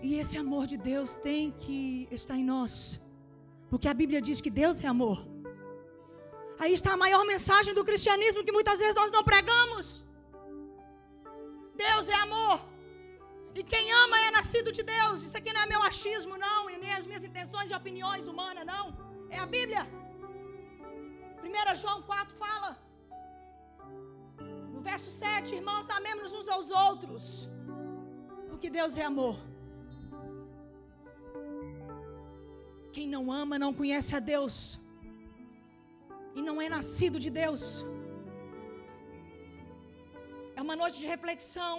E 0.03 0.19
esse 0.19 0.37
amor 0.39 0.67
de 0.67 0.77
Deus 0.79 1.17
tem 1.17 1.51
que 1.51 2.09
estar 2.11 2.37
em 2.37 2.45
nós. 2.45 3.01
Porque 3.69 3.87
a 3.87 3.95
Bíblia 3.95 4.21
diz 4.21 4.41
que 4.41 4.51
Deus 4.51 4.83
é 4.83 4.87
amor. 4.87 5.19
Aí 6.59 6.73
está 6.73 6.93
a 6.95 6.97
maior 6.97 7.25
mensagem 7.27 7.75
do 7.75 7.85
cristianismo 7.85 8.45
que 8.45 8.53
muitas 8.53 8.79
vezes 8.79 8.95
nós 8.95 9.13
não 9.13 9.23
pregamos. 9.23 10.07
Nascido 14.51 14.71
de 14.79 14.83
Deus. 14.95 15.17
Isso 15.27 15.37
aqui 15.41 15.51
não 15.57 15.63
é 15.65 15.67
meu 15.73 15.83
achismo, 15.89 16.35
não. 16.47 16.61
E 16.71 16.77
nem 16.85 16.93
as 16.99 17.05
minhas 17.09 17.25
intenções 17.29 17.69
e 17.71 17.75
opiniões 17.81 18.25
humanas, 18.31 18.65
não. 18.71 18.87
É 19.37 19.39
a 19.45 19.47
Bíblia. 19.57 19.83
1 21.49 21.77
João 21.83 21.99
4 22.03 22.37
fala. 22.45 22.71
No 24.75 24.81
verso 24.89 25.11
7, 25.11 25.55
irmãos, 25.61 25.89
amemos 25.99 26.33
uns 26.39 26.49
aos 26.55 26.69
outros. 26.87 27.23
Porque 28.49 28.69
Deus 28.79 28.97
é 29.03 29.05
amor. 29.13 29.37
Quem 32.97 33.07
não 33.15 33.25
ama 33.43 33.57
não 33.65 33.73
conhece 33.81 34.13
a 34.19 34.23
Deus. 34.33 34.57
E 36.35 36.43
não 36.49 36.57
é 36.65 36.69
nascido 36.77 37.21
de 37.27 37.31
Deus. 37.43 37.65
É 40.59 40.61
uma 40.69 40.77
noite 40.83 40.99
de 41.03 41.09
reflexão. 41.15 41.77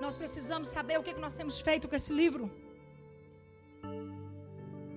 Nós 0.00 0.16
precisamos 0.16 0.68
saber 0.68 0.98
o 0.98 1.02
que, 1.02 1.14
que 1.14 1.20
nós 1.20 1.34
temos 1.34 1.60
feito 1.60 1.88
com 1.88 1.96
esse 1.96 2.12
livro. 2.12 2.50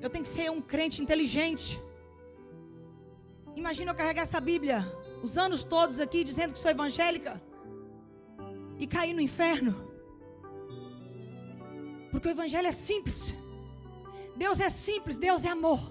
Eu 0.02 0.10
tenho 0.10 0.24
que 0.24 0.30
ser 0.30 0.50
um 0.52 0.62
crente 0.62 1.02
inteligente. 1.02 1.82
Imagina 3.56 3.92
eu 3.92 3.96
carregar 3.96 4.24
essa 4.24 4.40
Bíblia 4.40 4.80
os 5.22 5.38
anos 5.38 5.64
todos 5.64 6.00
aqui 6.00 6.24
dizendo 6.24 6.54
que 6.54 6.60
sou 6.60 6.72
evangélica 6.72 7.42
e 8.80 8.88
cair 8.88 9.14
no 9.14 9.22
inferno. 9.22 9.74
Porque 12.12 12.28
o 12.28 12.32
evangelho 12.32 12.68
é 12.68 12.72
simples. 12.72 13.36
Deus 14.36 14.60
é 14.60 14.70
simples, 14.70 15.20
Deus 15.20 15.44
é 15.44 15.50
amor. 15.50 15.82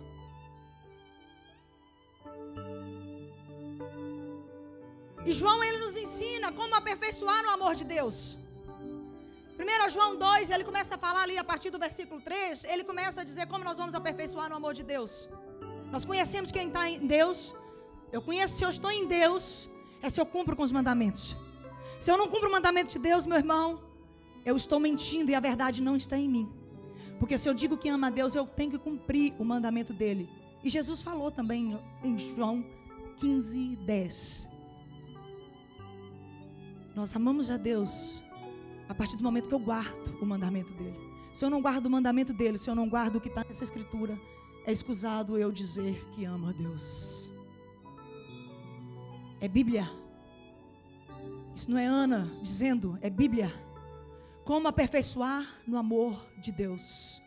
E 5.27 5.33
João 5.33 5.62
ele 5.62 5.79
nos 5.79 5.97
ensina 5.97 6.50
como 6.53 6.75
aperfeiçoar 6.75 7.45
o 7.45 7.50
amor 7.50 7.75
de 7.75 7.85
Deus. 7.85 8.38
1 9.59 9.91
João 9.91 10.17
2, 10.17 10.50
ele 10.50 10.62
começa 10.62 10.95
a 10.95 10.99
falar 10.99 11.23
ali 11.23 11.37
a 11.37 11.43
partir 11.43 11.71
do 11.71 11.81
versículo 11.81 12.21
3, 12.21 12.62
ele 12.65 12.85
começa 12.85 13.23
a 13.23 13.25
dizer 13.25 13.47
como 13.47 13.65
nós 13.65 13.77
vamos 13.77 13.95
aperfeiçoar 13.95 14.53
o 14.53 14.55
amor 14.55 14.73
de 14.73 14.85
Deus. 14.85 15.29
Nós 15.91 16.05
conhecemos 16.05 16.53
quem 16.53 16.69
está 16.69 16.88
em 16.88 17.07
Deus. 17.07 17.57
Eu 18.12 18.23
conheço 18.23 18.57
se 18.57 18.65
eu 18.65 18.69
estou 18.69 18.91
em 18.91 19.09
Deus, 19.09 19.69
é 20.00 20.09
se 20.09 20.21
eu 20.21 20.27
cumpro 20.27 20.55
com 20.55 20.62
os 20.62 20.71
mandamentos. 20.71 21.37
Se 21.99 22.09
eu 22.09 22.17
não 22.17 22.29
cumpro 22.29 22.49
o 22.49 22.53
mandamento 22.53 22.93
de 22.93 23.00
Deus, 23.00 23.27
meu 23.27 23.37
irmão, 23.37 23.83
eu 24.45 24.57
estou 24.57 24.79
mentindo 24.79 25.33
e 25.33 25.35
a 25.35 25.41
verdade 25.41 25.83
não 25.83 25.97
está 25.97 26.17
em 26.17 26.29
mim. 26.29 26.49
Porque 27.19 27.37
se 27.37 27.49
eu 27.49 27.55
digo 27.55 27.77
que 27.77 27.88
ama 27.88 28.07
a 28.07 28.11
Deus, 28.11 28.37
eu 28.37 28.47
tenho 28.47 28.71
que 28.71 28.79
cumprir 28.79 29.35
o 29.41 29.45
mandamento 29.45 29.93
dele. 29.93 30.31
E 30.62 30.71
Jesus 30.71 31.03
falou 31.03 31.33
também 31.33 31.77
em 32.03 32.17
João 32.17 32.65
15, 33.17 33.77
10. 33.77 34.49
Nós 36.95 37.15
amamos 37.17 37.50
a 37.50 37.57
Deus 37.57 38.23
a 38.88 38.95
partir 38.95 39.16
do 39.16 39.23
momento 39.23 39.49
que 39.49 39.54
eu 39.54 39.59
guardo 39.59 40.18
o 40.21 40.26
mandamento 40.26 40.73
dele. 40.75 40.99
Se 41.33 41.45
eu 41.45 41.50
não 41.50 41.61
guardo 41.61 41.87
o 41.87 41.90
mandamento 41.90 42.33
dele, 42.33 42.59
se 42.59 42.71
eu 42.71 42.75
não 42.75 42.88
guardo 42.88 43.16
o 43.16 43.21
que 43.21 43.28
está 43.28 43.45
nessa 43.45 43.62
escritura, 43.62 44.18
é 44.64 44.73
escusado 44.73 45.38
eu 45.38 45.52
dizer 45.52 46.04
que 46.12 46.25
amo 46.25 46.49
a 46.49 46.52
Deus. 46.52 47.30
É 49.40 49.47
Bíblia. 49.47 49.88
Isso 51.54 51.71
não 51.71 51.78
é 51.78 51.87
Ana 51.87 52.30
dizendo, 52.42 52.99
é 53.00 53.11
Bíblia. 53.11 53.52
Como 54.45 54.66
aperfeiçoar 54.66 55.47
no 55.66 55.76
amor 55.76 56.26
de 56.40 56.50
Deus? 56.50 57.23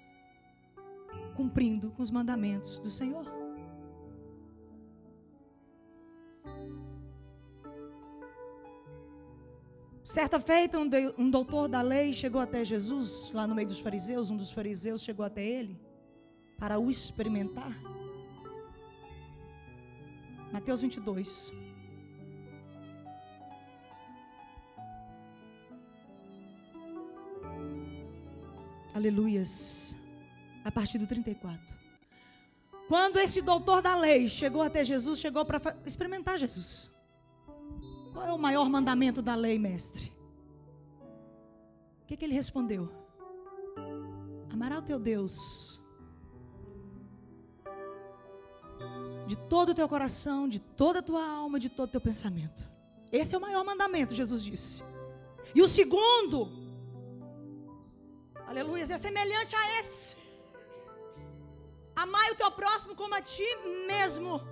Cumprindo 1.35 1.91
com 1.91 2.01
os 2.01 2.11
mandamentos 2.11 2.79
do 2.79 2.89
Senhor. 2.89 3.25
Certa 10.11 10.41
feita, 10.41 10.77
um, 10.77 10.89
de, 10.89 11.13
um 11.17 11.29
doutor 11.29 11.69
da 11.69 11.81
lei 11.81 12.13
chegou 12.13 12.41
até 12.41 12.65
Jesus, 12.65 13.31
lá 13.31 13.47
no 13.47 13.55
meio 13.55 13.69
dos 13.69 13.79
fariseus. 13.79 14.29
Um 14.29 14.35
dos 14.35 14.51
fariseus 14.51 15.01
chegou 15.03 15.25
até 15.25 15.41
ele 15.41 15.79
para 16.59 16.77
o 16.77 16.91
experimentar. 16.91 17.71
Mateus 20.51 20.81
22. 20.81 21.53
Aleluias. 28.93 29.95
A 30.65 30.71
partir 30.73 30.97
do 30.97 31.07
34. 31.07 31.57
Quando 32.89 33.17
esse 33.17 33.41
doutor 33.41 33.81
da 33.81 33.95
lei 33.95 34.27
chegou 34.27 34.61
até 34.61 34.83
Jesus, 34.83 35.21
chegou 35.21 35.45
para 35.45 35.61
experimentar 35.85 36.37
Jesus. 36.37 36.91
Qual 38.21 38.29
é 38.29 38.33
o 38.33 38.37
maior 38.37 38.69
mandamento 38.69 39.19
da 39.19 39.33
lei, 39.33 39.57
mestre? 39.57 40.13
O 42.03 42.05
que, 42.05 42.15
que 42.15 42.23
ele 42.23 42.35
respondeu? 42.35 42.87
Amará 44.53 44.77
o 44.77 44.81
teu 44.83 44.99
Deus 44.99 45.81
de 49.25 49.35
todo 49.35 49.69
o 49.69 49.73
teu 49.73 49.89
coração, 49.89 50.47
de 50.47 50.59
toda 50.59 50.99
a 50.99 51.01
tua 51.01 51.25
alma, 51.27 51.59
de 51.59 51.67
todo 51.67 51.89
o 51.89 51.91
teu 51.93 51.99
pensamento. 51.99 52.69
Esse 53.11 53.33
é 53.33 53.37
o 53.39 53.41
maior 53.41 53.65
mandamento, 53.65 54.13
Jesus 54.13 54.43
disse. 54.43 54.83
E 55.55 55.63
o 55.63 55.67
segundo, 55.67 56.47
aleluia, 58.45 58.83
é 58.83 58.97
semelhante 58.99 59.55
a 59.55 59.79
esse. 59.79 60.15
Amai 61.95 62.29
o 62.29 62.35
teu 62.35 62.51
próximo 62.51 62.93
como 62.93 63.15
a 63.15 63.21
ti 63.21 63.47
mesmo. 63.87 64.50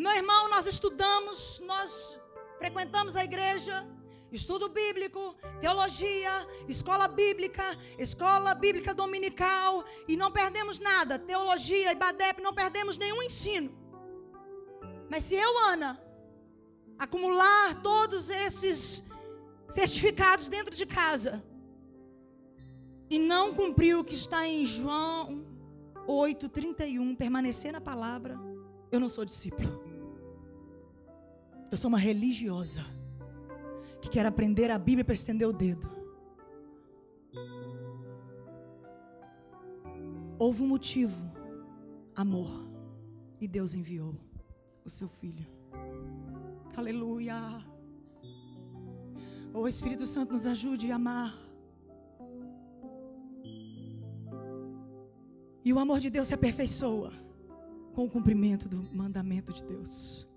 Meu 0.00 0.12
irmão, 0.12 0.48
nós 0.48 0.66
estudamos, 0.66 1.60
nós 1.66 2.18
frequentamos 2.56 3.16
a 3.16 3.22
igreja, 3.22 3.86
estudo 4.32 4.66
bíblico, 4.66 5.36
teologia, 5.60 6.32
escola 6.66 7.06
bíblica, 7.06 7.62
escola 7.98 8.54
bíblica 8.54 8.94
dominical, 8.94 9.84
e 10.08 10.16
não 10.16 10.32
perdemos 10.32 10.78
nada. 10.78 11.18
Teologia 11.18 11.92
e 11.92 11.94
BADEP, 11.94 12.40
não 12.40 12.54
perdemos 12.54 12.96
nenhum 12.96 13.22
ensino. 13.22 13.70
Mas 15.10 15.24
se 15.24 15.34
eu, 15.34 15.58
Ana, 15.66 16.02
acumular 16.98 17.82
todos 17.82 18.30
esses 18.30 19.04
certificados 19.68 20.48
dentro 20.48 20.74
de 20.74 20.86
casa 20.86 21.44
e 23.10 23.18
não 23.18 23.52
cumprir 23.52 23.98
o 23.98 24.04
que 24.04 24.14
está 24.14 24.48
em 24.48 24.64
João 24.64 25.44
8:31, 26.06 27.14
permanecer 27.16 27.70
na 27.70 27.82
palavra, 27.82 28.34
eu 28.90 28.98
não 28.98 29.10
sou 29.10 29.26
discípulo. 29.26 29.89
Eu 31.70 31.76
sou 31.76 31.88
uma 31.88 31.98
religiosa 31.98 32.84
que 34.02 34.10
quer 34.10 34.26
aprender 34.26 34.70
a 34.72 34.78
Bíblia 34.78 35.04
para 35.04 35.14
estender 35.14 35.46
o 35.46 35.52
dedo. 35.52 35.88
Houve 40.36 40.62
um 40.62 40.66
motivo, 40.66 41.22
amor, 42.16 42.50
e 43.40 43.46
Deus 43.46 43.74
enviou 43.74 44.16
o 44.84 44.90
seu 44.90 45.08
filho. 45.08 45.46
Aleluia. 46.76 47.36
O 49.54 49.68
Espírito 49.68 50.06
Santo 50.06 50.32
nos 50.32 50.46
ajude 50.46 50.90
a 50.90 50.96
amar. 50.96 51.38
E 55.64 55.72
o 55.72 55.78
amor 55.78 56.00
de 56.00 56.10
Deus 56.10 56.26
se 56.26 56.34
aperfeiçoa 56.34 57.12
com 57.94 58.06
o 58.06 58.10
cumprimento 58.10 58.68
do 58.68 58.82
mandamento 58.92 59.52
de 59.52 59.62
Deus 59.62 60.29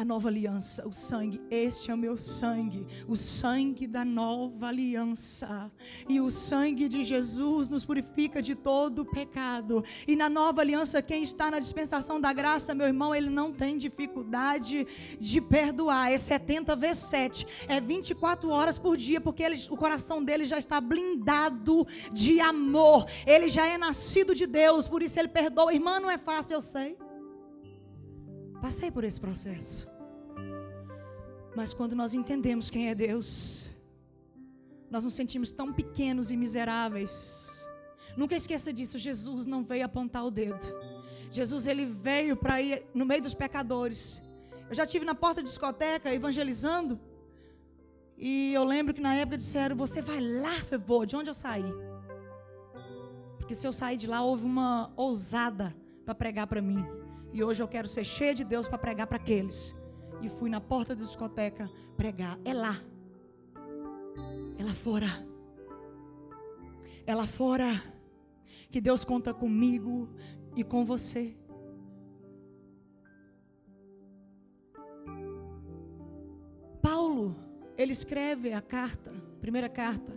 a 0.00 0.04
nova 0.04 0.28
aliança, 0.28 0.88
o 0.88 0.92
sangue. 0.92 1.38
Este 1.50 1.90
é 1.90 1.94
o 1.94 1.98
meu 1.98 2.16
sangue, 2.16 2.86
o 3.06 3.14
sangue 3.14 3.86
da 3.86 4.02
nova 4.02 4.68
aliança. 4.68 5.70
E 6.08 6.22
o 6.22 6.30
sangue 6.30 6.88
de 6.88 7.04
Jesus 7.04 7.68
nos 7.68 7.84
purifica 7.84 8.40
de 8.40 8.54
todo 8.54 9.04
pecado. 9.04 9.84
E 10.08 10.16
na 10.16 10.30
nova 10.30 10.62
aliança, 10.62 11.02
quem 11.02 11.22
está 11.22 11.50
na 11.50 11.58
dispensação 11.58 12.18
da 12.18 12.32
graça, 12.32 12.74
meu 12.74 12.86
irmão, 12.86 13.14
ele 13.14 13.28
não 13.28 13.52
tem 13.52 13.76
dificuldade 13.76 14.86
de 15.20 15.38
perdoar. 15.38 16.10
É 16.10 16.16
70 16.16 16.74
vezes 16.76 17.02
7, 17.04 17.46
é 17.68 17.78
24 17.78 18.48
horas 18.48 18.78
por 18.78 18.96
dia, 18.96 19.20
porque 19.20 19.42
ele, 19.42 19.60
o 19.68 19.76
coração 19.76 20.24
dele 20.24 20.46
já 20.46 20.56
está 20.56 20.80
blindado 20.80 21.86
de 22.10 22.40
amor. 22.40 23.04
Ele 23.26 23.50
já 23.50 23.66
é 23.66 23.76
nascido 23.76 24.34
de 24.34 24.46
Deus, 24.46 24.88
por 24.88 25.02
isso 25.02 25.18
ele 25.18 25.28
perdoa. 25.28 25.74
Irmã, 25.74 26.00
não 26.00 26.10
é 26.10 26.16
fácil, 26.16 26.54
eu 26.54 26.62
sei. 26.62 26.96
Passei 28.60 28.90
por 28.90 29.04
esse 29.04 29.20
processo. 29.20 29.88
Mas 31.56 31.74
quando 31.74 31.96
nós 31.96 32.14
entendemos 32.14 32.70
quem 32.70 32.88
é 32.88 32.94
Deus, 32.94 33.70
nós 34.90 35.04
nos 35.04 35.14
sentimos 35.14 35.50
tão 35.50 35.72
pequenos 35.72 36.30
e 36.30 36.36
miseráveis. 36.36 37.66
Nunca 38.16 38.34
esqueça 38.34 38.72
disso, 38.72 38.98
Jesus 38.98 39.46
não 39.46 39.64
veio 39.64 39.84
apontar 39.84 40.24
o 40.24 40.30
dedo. 40.30 40.66
Jesus 41.30 41.66
ele 41.66 41.86
veio 41.86 42.36
para 42.36 42.60
ir 42.60 42.84
no 42.92 43.06
meio 43.06 43.22
dos 43.22 43.34
pecadores. 43.34 44.22
Eu 44.68 44.74
já 44.74 44.86
tive 44.86 45.04
na 45.04 45.14
porta 45.14 45.40
de 45.42 45.48
discoteca 45.48 46.12
evangelizando. 46.12 47.00
E 48.16 48.52
eu 48.52 48.64
lembro 48.64 48.92
que 48.92 49.00
na 49.00 49.14
época 49.14 49.38
disseram: 49.38 49.74
"Você 49.76 50.02
vai 50.02 50.20
lá, 50.20 50.56
eu 50.70 50.78
vou, 50.78 51.06
de 51.06 51.16
onde 51.16 51.30
eu 51.30 51.34
saí?" 51.34 51.72
Porque 53.38 53.54
se 53.54 53.66
eu 53.66 53.72
sair 53.72 53.96
de 53.96 54.06
lá 54.06 54.22
houve 54.22 54.44
uma 54.44 54.92
ousada 54.96 55.74
para 56.04 56.14
pregar 56.14 56.46
para 56.46 56.60
mim. 56.60 56.99
E 57.32 57.42
hoje 57.44 57.62
eu 57.62 57.68
quero 57.68 57.86
ser 57.86 58.04
cheia 58.04 58.34
de 58.34 58.44
Deus 58.44 58.66
para 58.66 58.78
pregar 58.78 59.06
para 59.06 59.16
aqueles 59.16 59.74
e 60.20 60.28
fui 60.28 60.50
na 60.50 60.60
porta 60.60 60.94
da 60.94 61.04
discoteca 61.04 61.70
pregar. 61.96 62.38
É 62.44 62.52
lá. 62.52 62.76
É 64.58 64.64
lá 64.64 64.74
fora. 64.74 65.26
É 67.06 67.14
lá 67.14 67.26
fora 67.26 67.82
que 68.70 68.80
Deus 68.80 69.04
conta 69.04 69.32
comigo 69.32 70.08
e 70.56 70.64
com 70.64 70.84
você. 70.84 71.36
Paulo, 76.82 77.36
ele 77.76 77.92
escreve 77.92 78.52
a 78.52 78.60
carta, 78.60 79.12
primeira 79.40 79.68
carta. 79.68 80.12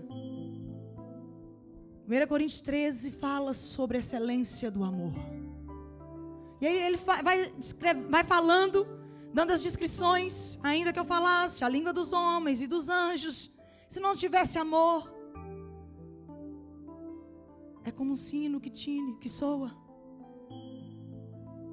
1 2.05 2.27
Coríntios 2.27 2.61
13 2.61 3.11
fala 3.11 3.53
sobre 3.53 3.97
a 3.97 3.99
excelência 3.99 4.69
do 4.69 4.83
amor. 4.83 5.13
E 6.63 6.65
aí 6.65 6.77
ele 6.77 6.95
vai, 6.95 7.21
vai 8.09 8.23
falando 8.23 8.87
dando 9.33 9.51
as 9.51 9.61
descrições, 9.61 10.57
ainda 10.63 10.93
que 10.93 10.99
eu 10.99 11.03
falasse 11.03 11.61
a 11.61 11.67
língua 11.67 11.91
dos 11.91 12.13
homens 12.13 12.61
e 12.61 12.67
dos 12.67 12.87
anjos, 12.87 13.51
se 13.89 13.99
não 13.99 14.15
tivesse 14.15 14.57
amor, 14.57 15.13
é 17.83 17.91
como 17.91 18.13
um 18.13 18.15
sino 18.15 18.61
que 18.61 18.69
tine, 18.69 19.17
que 19.17 19.27
soa. 19.27 19.75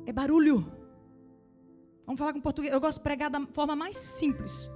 É 0.06 0.12
barulho. 0.12 0.58
Vamos 2.04 2.18
falar 2.18 2.32
com 2.32 2.40
português. 2.40 2.74
Eu 2.74 2.80
gosto 2.80 2.98
de 2.98 3.04
pregar 3.04 3.30
da 3.30 3.46
forma 3.46 3.76
mais 3.76 3.96
simples. 3.96 4.68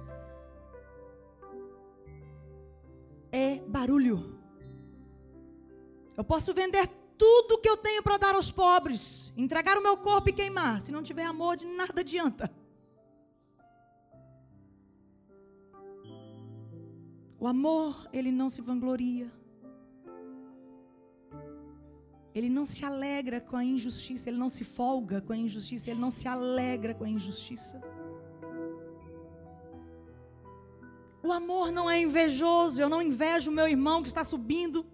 É 3.33 3.59
barulho. 3.67 4.39
Eu 6.15 6.23
posso 6.23 6.53
vender 6.53 6.89
tudo 7.17 7.59
que 7.59 7.69
eu 7.69 7.77
tenho 7.77 8.03
para 8.03 8.17
dar 8.17 8.35
aos 8.35 8.51
pobres, 8.51 9.33
entregar 9.35 9.77
o 9.77 9.83
meu 9.83 9.97
corpo 9.97 10.29
e 10.29 10.33
queimar. 10.33 10.81
Se 10.81 10.91
não 10.91 11.03
tiver 11.03 11.25
amor, 11.25 11.57
de 11.57 11.65
nada 11.65 12.01
adianta. 12.01 12.51
O 17.39 17.47
amor, 17.47 18.09
ele 18.11 18.31
não 18.31 18.49
se 18.49 18.61
vangloria. 18.61 19.31
Ele 22.33 22.49
não 22.49 22.65
se 22.65 22.83
alegra 22.83 23.39
com 23.39 23.55
a 23.55 23.63
injustiça, 23.63 24.29
ele 24.29 24.37
não 24.37 24.49
se 24.49 24.63
folga 24.63 25.21
com 25.21 25.31
a 25.31 25.37
injustiça, 25.37 25.89
ele 25.89 25.99
não 25.99 26.11
se 26.11 26.27
alegra 26.27 26.93
com 26.93 27.05
a 27.05 27.09
injustiça. 27.09 27.81
O 31.23 31.31
amor 31.31 31.71
não 31.71 31.89
é 31.89 31.99
invejoso, 31.99 32.81
eu 32.81 32.89
não 32.89 33.01
invejo 33.01 33.49
o 33.49 33.53
meu 33.53 33.67
irmão 33.67 34.01
que 34.01 34.09
está 34.09 34.23
subindo, 34.23 34.85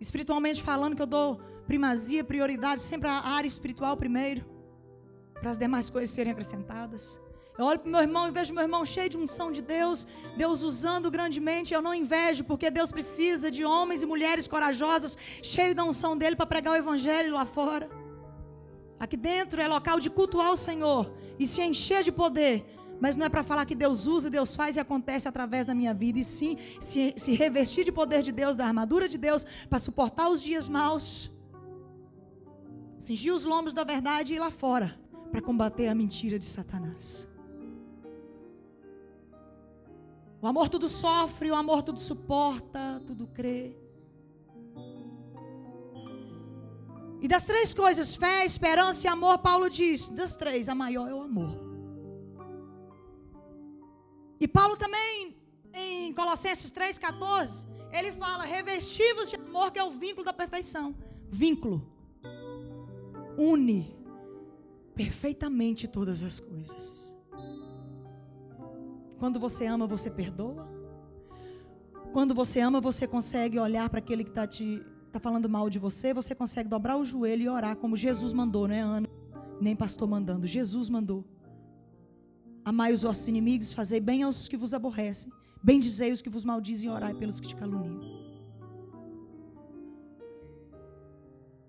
espiritualmente 0.00 0.62
falando, 0.62 0.96
que 0.96 1.02
eu 1.02 1.06
dou 1.06 1.40
primazia, 1.66 2.24
prioridade, 2.24 2.80
sempre 2.80 3.08
a 3.08 3.20
área 3.20 3.48
espiritual 3.48 3.96
primeiro, 3.96 4.44
para 5.34 5.50
as 5.50 5.58
demais 5.58 5.90
coisas 5.90 6.14
serem 6.14 6.32
acrescentadas. 6.32 7.20
Eu 7.58 7.64
olho 7.64 7.80
para 7.80 7.88
o 7.88 7.92
meu 7.92 8.00
irmão 8.00 8.28
e 8.28 8.30
vejo 8.30 8.54
meu 8.54 8.62
irmão 8.62 8.84
cheio 8.84 9.10
de 9.10 9.16
unção 9.16 9.50
de 9.50 9.60
Deus, 9.60 10.06
Deus 10.36 10.62
usando 10.62 11.10
grandemente. 11.10 11.74
Eu 11.74 11.82
não 11.82 11.92
invejo, 11.92 12.44
porque 12.44 12.70
Deus 12.70 12.92
precisa 12.92 13.50
de 13.50 13.64
homens 13.64 14.00
e 14.00 14.06
mulheres 14.06 14.46
corajosas, 14.46 15.18
cheios 15.42 15.74
da 15.74 15.84
unção 15.84 16.16
dele 16.16 16.36
para 16.36 16.46
pregar 16.46 16.74
o 16.74 16.76
evangelho 16.76 17.34
lá 17.34 17.44
fora. 17.44 17.88
Aqui 19.00 19.16
dentro 19.16 19.60
é 19.60 19.66
local 19.66 19.98
de 19.98 20.08
cultuar 20.08 20.52
o 20.52 20.56
Senhor 20.56 21.12
e 21.36 21.48
se 21.48 21.60
encher 21.60 22.04
de 22.04 22.12
poder. 22.12 22.64
Mas 23.00 23.16
não 23.16 23.26
é 23.26 23.28
para 23.28 23.42
falar 23.42 23.64
que 23.64 23.74
Deus 23.74 24.06
usa, 24.06 24.28
Deus 24.28 24.54
faz 24.54 24.76
e 24.76 24.80
acontece 24.80 25.28
através 25.28 25.66
da 25.66 25.74
minha 25.74 25.94
vida. 25.94 26.18
E 26.18 26.24
sim, 26.24 26.56
se, 26.80 27.14
se 27.16 27.32
revestir 27.34 27.84
de 27.84 27.92
poder 27.92 28.22
de 28.22 28.32
Deus, 28.32 28.56
da 28.56 28.66
armadura 28.66 29.08
de 29.08 29.16
Deus, 29.16 29.44
para 29.68 29.78
suportar 29.78 30.28
os 30.28 30.42
dias 30.42 30.68
maus. 30.68 31.30
Cingir 32.98 33.32
os 33.32 33.44
lombos 33.44 33.72
da 33.72 33.84
verdade 33.84 34.32
e 34.32 34.36
ir 34.36 34.40
lá 34.40 34.50
fora 34.50 34.98
para 35.30 35.40
combater 35.40 35.88
a 35.88 35.94
mentira 35.94 36.38
de 36.38 36.44
Satanás. 36.44 37.28
O 40.40 40.46
amor 40.46 40.68
tudo 40.68 40.88
sofre, 40.88 41.50
o 41.50 41.54
amor 41.54 41.82
tudo 41.82 42.00
suporta, 42.00 43.02
tudo 43.06 43.26
crê. 43.26 43.76
E 47.20 47.26
das 47.26 47.44
três 47.44 47.74
coisas, 47.74 48.14
fé, 48.14 48.44
esperança 48.44 49.06
e 49.06 49.10
amor, 49.10 49.38
Paulo 49.38 49.68
diz: 49.68 50.08
das 50.08 50.36
três, 50.36 50.68
a 50.68 50.74
maior 50.74 51.08
é 51.08 51.14
o 51.14 51.22
amor. 51.22 51.67
E 54.40 54.46
Paulo 54.46 54.76
também, 54.76 55.36
em 55.72 56.12
Colossenses 56.12 56.70
3,14, 56.70 57.66
ele 57.92 58.12
fala: 58.12 58.44
revestivos 58.44 59.30
de 59.30 59.36
amor, 59.36 59.70
que 59.70 59.78
é 59.78 59.84
o 59.84 59.90
vínculo 59.90 60.24
da 60.24 60.32
perfeição. 60.32 60.94
Vínculo. 61.28 61.86
Une 63.36 63.96
perfeitamente 64.94 65.86
todas 65.86 66.24
as 66.24 66.40
coisas. 66.40 67.16
Quando 69.18 69.38
você 69.38 69.66
ama, 69.66 69.86
você 69.86 70.10
perdoa. 70.10 70.68
Quando 72.12 72.34
você 72.34 72.60
ama, 72.60 72.80
você 72.80 73.06
consegue 73.06 73.58
olhar 73.58 73.88
para 73.88 73.98
aquele 74.00 74.24
que 74.24 74.30
está 74.30 74.46
te 74.46 74.82
tá 75.12 75.18
falando 75.18 75.48
mal 75.48 75.70
de 75.70 75.78
você, 75.78 76.12
você 76.12 76.34
consegue 76.34 76.68
dobrar 76.68 76.96
o 76.96 77.04
joelho 77.04 77.42
e 77.42 77.48
orar 77.48 77.76
como 77.76 77.96
Jesus 77.96 78.32
mandou, 78.32 78.68
não 78.68 78.74
é 78.74 78.80
Ana? 78.80 79.08
Nem 79.60 79.74
pastor 79.74 80.06
mandando, 80.06 80.46
Jesus 80.46 80.88
mandou. 80.88 81.24
Amai 82.64 82.92
os 82.92 83.02
vossos 83.02 83.26
inimigos, 83.28 83.72
fazei 83.72 84.00
bem 84.00 84.22
aos 84.22 84.48
que 84.48 84.56
vos 84.56 84.74
aborrecem. 84.74 85.32
Bendizei 85.62 86.12
os 86.12 86.22
que 86.22 86.30
vos 86.30 86.44
maldizem 86.44 86.88
e 86.88 86.92
orai 86.92 87.14
pelos 87.14 87.40
que 87.40 87.48
te 87.48 87.56
caluniam. 87.56 88.00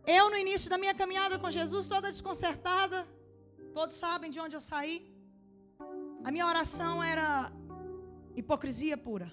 Eu, 0.06 0.30
no 0.30 0.38
início 0.38 0.70
da 0.70 0.78
minha 0.78 0.94
caminhada 0.94 1.38
com 1.38 1.50
Jesus, 1.52 1.88
toda 1.88 2.12
desconcertada, 2.12 3.08
todos 3.74 3.96
sabem 3.96 4.32
de 4.32 4.40
onde 4.40 4.56
eu 4.56 4.62
saí. 4.62 4.96
A 6.24 6.32
minha 6.32 6.48
oração 6.48 7.02
era 7.04 7.52
hipocrisia 8.36 8.98
pura. 8.98 9.32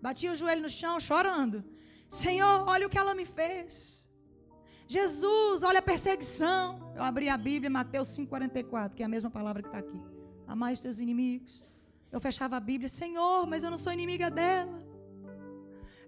Batia 0.00 0.32
o 0.32 0.34
joelho 0.34 0.62
no 0.62 0.68
chão, 0.68 0.98
chorando. 0.98 1.64
Senhor, 2.08 2.68
olha 2.68 2.86
o 2.86 2.90
que 2.90 2.98
ela 2.98 3.14
me 3.14 3.24
fez. 3.24 4.10
Jesus, 4.88 5.62
olha 5.62 5.78
a 5.78 5.82
perseguição. 5.90 6.92
Eu 6.96 7.02
abri 7.02 7.28
a 7.28 7.36
Bíblia, 7.36 7.70
Mateus 7.70 8.08
5,44, 8.08 8.94
que 8.94 9.02
é 9.02 9.06
a 9.06 9.08
mesma 9.08 9.30
palavra 9.30 9.62
que 9.62 9.68
está 9.68 9.78
aqui. 9.78 10.02
Amai 10.46 10.72
os 10.72 10.80
teus 10.80 10.98
inimigos. 10.98 11.64
Eu 12.10 12.20
fechava 12.20 12.56
a 12.56 12.60
Bíblia, 12.60 12.88
Senhor, 12.88 13.46
mas 13.46 13.64
eu 13.64 13.70
não 13.70 13.78
sou 13.78 13.92
inimiga 13.92 14.30
dela. 14.30 14.86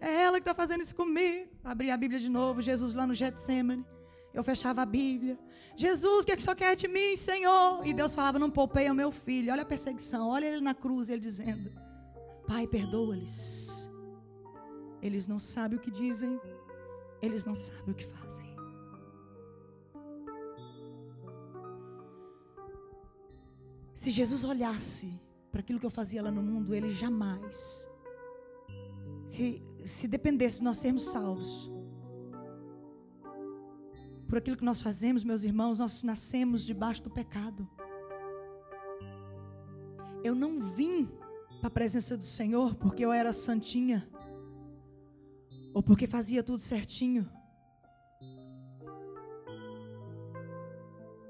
É 0.01 0.23
ela 0.23 0.39
que 0.39 0.43
está 0.43 0.55
fazendo 0.55 0.83
isso 0.83 0.95
comigo. 0.95 1.51
Abri 1.63 1.91
a 1.91 1.97
Bíblia 1.97 2.21
de 2.21 2.29
novo, 2.29 2.61
Jesus 2.61 2.93
lá 2.95 3.07
no 3.07 3.15
Getsemane. 3.15 3.87
Eu 4.35 4.45
fechava 4.45 4.83
a 4.83 4.87
Bíblia. 4.87 5.39
Jesus, 5.77 6.25
o 6.25 6.27
que, 6.27 6.33
é 6.33 6.37
que 6.37 6.43
o 6.43 6.45
Senhor 6.45 6.57
quer 6.57 6.77
de 6.77 6.89
mim, 6.89 7.17
Senhor? 7.17 7.87
E 7.87 7.95
Deus 7.95 8.15
falava, 8.15 8.39
não 8.39 8.51
poupei 8.51 8.87
ao 8.87 8.95
meu 8.95 9.11
filho. 9.11 9.53
Olha 9.53 9.63
a 9.63 9.67
perseguição, 9.67 10.29
olha 10.29 10.47
ele 10.47 10.61
na 10.61 10.75
cruz, 10.75 11.09
ele 11.09 11.21
dizendo, 11.21 11.73
Pai, 12.47 12.67
perdoa-lhes. 12.67 13.91
Eles 15.01 15.27
não 15.29 15.39
sabem 15.39 15.79
o 15.79 15.81
que 15.81 15.91
dizem, 15.91 16.41
eles 17.23 17.45
não 17.45 17.55
sabem 17.55 17.93
o 17.93 17.95
que 17.95 18.05
fazem. 18.05 18.44
Se 24.05 24.11
Jesus 24.11 24.45
olhasse 24.45 25.19
para 25.51 25.61
aquilo 25.61 25.81
que 25.81 25.87
eu 25.87 25.91
fazia 25.91 26.23
lá 26.23 26.31
no 26.31 26.43
mundo, 26.43 26.75
ele 26.75 26.93
jamais 26.93 27.89
se, 29.27 29.63
se 29.83 30.07
dependesse 30.07 30.59
de 30.59 30.65
nós 30.65 30.77
sermos 30.77 31.05
salvos, 31.05 31.71
por 34.29 34.37
aquilo 34.37 34.59
que 34.59 34.65
nós 34.65 34.83
fazemos, 34.83 35.25
meus 35.25 35.43
irmãos, 35.43 35.79
nós 35.79 36.03
nascemos 36.03 36.67
debaixo 36.67 37.03
do 37.03 37.09
pecado. 37.11 37.67
Eu 40.23 40.35
não 40.35 40.61
vim 40.61 41.09
para 41.61 41.69
a 41.69 41.71
presença 41.71 42.15
do 42.15 42.25
Senhor 42.25 42.75
porque 42.75 43.03
eu 43.03 43.11
era 43.11 43.33
santinha, 43.33 44.07
ou 45.73 45.83
porque 45.83 46.07
fazia 46.07 46.43
tudo 46.43 46.59
certinho. 46.59 47.27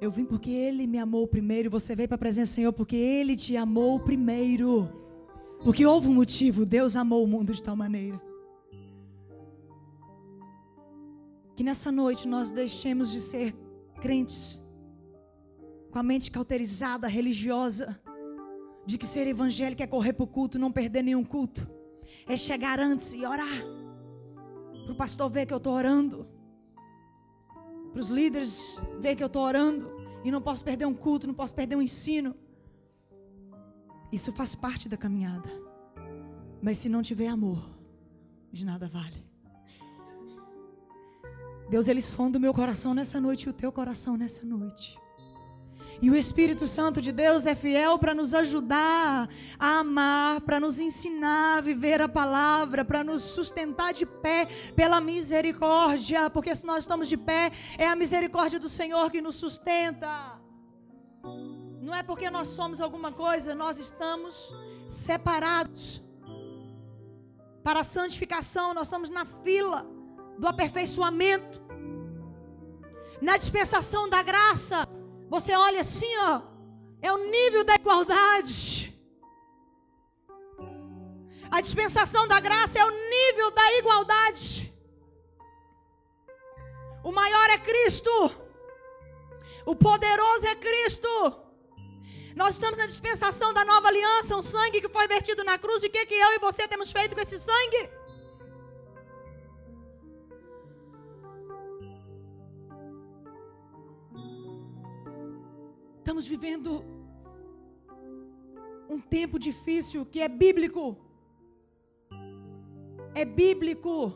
Eu 0.00 0.10
vim 0.10 0.24
porque 0.24 0.50
Ele 0.50 0.86
me 0.86 0.98
amou 0.98 1.26
primeiro. 1.26 1.70
Você 1.70 1.94
veio 1.94 2.08
para 2.08 2.16
a 2.16 2.18
presença 2.18 2.52
do 2.52 2.54
Senhor 2.54 2.72
porque 2.72 2.96
Ele 2.96 3.36
te 3.36 3.56
amou 3.56 4.00
primeiro. 4.00 4.88
Porque 5.62 5.86
houve 5.86 6.08
um 6.08 6.14
motivo, 6.14 6.66
Deus 6.66 6.94
amou 6.96 7.24
o 7.24 7.26
mundo 7.26 7.54
de 7.54 7.62
tal 7.62 7.76
maneira. 7.76 8.20
Que 11.56 11.62
nessa 11.62 11.90
noite 11.90 12.26
nós 12.26 12.50
deixemos 12.50 13.10
de 13.10 13.20
ser 13.20 13.54
crentes 14.02 14.60
com 15.90 15.98
a 16.00 16.02
mente 16.02 16.30
cauterizada, 16.30 17.06
religiosa, 17.06 17.98
de 18.84 18.98
que 18.98 19.06
ser 19.06 19.26
evangélico 19.28 19.82
é 19.82 19.86
correr 19.86 20.12
para 20.12 20.24
o 20.24 20.26
culto, 20.26 20.58
não 20.58 20.72
perder 20.72 21.02
nenhum 21.02 21.24
culto, 21.24 21.66
é 22.26 22.36
chegar 22.36 22.80
antes 22.80 23.14
e 23.14 23.24
orar, 23.24 23.62
para 24.84 24.92
o 24.92 24.96
pastor 24.96 25.30
ver 25.30 25.46
que 25.46 25.54
eu 25.54 25.58
estou 25.58 25.72
orando, 25.72 26.28
para 27.94 28.00
os 28.00 28.08
líderes 28.08 28.80
ver 28.98 29.14
que 29.14 29.22
eu 29.22 29.28
estou 29.28 29.42
orando, 29.42 29.88
e 30.24 30.30
não 30.30 30.42
posso 30.42 30.64
perder 30.64 30.84
um 30.84 30.92
culto, 30.92 31.28
não 31.28 31.34
posso 31.34 31.54
perder 31.54 31.76
um 31.76 31.82
ensino. 31.82 32.34
Isso 34.10 34.32
faz 34.32 34.56
parte 34.56 34.88
da 34.88 34.96
caminhada. 34.96 35.48
Mas 36.60 36.78
se 36.78 36.88
não 36.88 37.02
tiver 37.02 37.28
amor, 37.28 37.62
de 38.52 38.64
nada 38.64 38.88
vale. 38.88 39.24
Deus, 41.70 41.86
Ele 41.86 42.00
sonda 42.00 42.36
o 42.36 42.40
meu 42.40 42.52
coração 42.52 42.94
nessa 42.94 43.20
noite 43.20 43.44
e 43.44 43.50
o 43.50 43.52
teu 43.52 43.70
coração 43.70 44.16
nessa 44.16 44.44
noite. 44.44 44.98
E 46.00 46.10
o 46.10 46.16
Espírito 46.16 46.66
Santo 46.66 47.00
de 47.00 47.12
Deus 47.12 47.46
é 47.46 47.54
fiel 47.54 47.98
para 47.98 48.14
nos 48.14 48.34
ajudar 48.34 49.28
a 49.58 49.78
amar, 49.78 50.40
para 50.40 50.60
nos 50.60 50.80
ensinar 50.80 51.58
a 51.58 51.60
viver 51.60 52.00
a 52.00 52.08
palavra, 52.08 52.84
para 52.84 53.04
nos 53.04 53.22
sustentar 53.22 53.92
de 53.92 54.04
pé 54.04 54.46
pela 54.74 55.00
misericórdia, 55.00 56.28
porque 56.30 56.54
se 56.54 56.66
nós 56.66 56.78
estamos 56.78 57.08
de 57.08 57.16
pé, 57.16 57.50
é 57.78 57.86
a 57.86 57.96
misericórdia 57.96 58.58
do 58.58 58.68
Senhor 58.68 59.10
que 59.10 59.20
nos 59.20 59.36
sustenta. 59.36 60.38
Não 61.80 61.94
é 61.94 62.02
porque 62.02 62.30
nós 62.30 62.48
somos 62.48 62.80
alguma 62.80 63.12
coisa, 63.12 63.54
nós 63.54 63.78
estamos 63.78 64.54
separados. 64.88 66.02
Para 67.62 67.80
a 67.80 67.84
santificação, 67.84 68.74
nós 68.74 68.86
estamos 68.86 69.08
na 69.08 69.24
fila 69.24 69.86
do 70.38 70.46
aperfeiçoamento. 70.46 71.62
Na 73.20 73.36
dispensação 73.36 74.08
da 74.08 74.22
graça, 74.22 74.86
você 75.28 75.54
olha 75.54 75.80
assim, 75.80 76.12
ó, 76.18 76.42
é 77.00 77.12
o 77.12 77.18
nível 77.30 77.64
da 77.64 77.74
igualdade. 77.74 78.92
A 81.50 81.60
dispensação 81.60 82.26
da 82.26 82.40
graça 82.40 82.78
é 82.78 82.84
o 82.84 82.90
nível 82.90 83.50
da 83.50 83.72
igualdade. 83.74 84.72
O 87.02 87.12
maior 87.12 87.50
é 87.50 87.58
Cristo. 87.58 88.10
O 89.66 89.76
poderoso 89.76 90.46
é 90.46 90.54
Cristo. 90.54 91.08
Nós 92.34 92.54
estamos 92.54 92.78
na 92.78 92.86
dispensação 92.86 93.52
da 93.54 93.64
nova 93.64 93.88
aliança, 93.88 94.36
um 94.36 94.42
sangue 94.42 94.80
que 94.80 94.88
foi 94.88 95.06
vertido 95.06 95.44
na 95.44 95.56
cruz. 95.56 95.82
E 95.82 95.86
o 95.86 95.90
que, 95.90 96.06
que 96.06 96.14
eu 96.14 96.32
e 96.32 96.38
você 96.38 96.66
temos 96.66 96.90
feito 96.90 97.14
com 97.14 97.22
esse 97.22 97.38
sangue? 97.38 97.90
Estamos 106.24 106.40
vivendo 106.40 106.82
um 108.88 108.98
tempo 108.98 109.38
difícil 109.38 110.06
que 110.06 110.20
é 110.22 110.28
bíblico. 110.28 110.96
É 113.14 113.26
bíblico. 113.26 114.14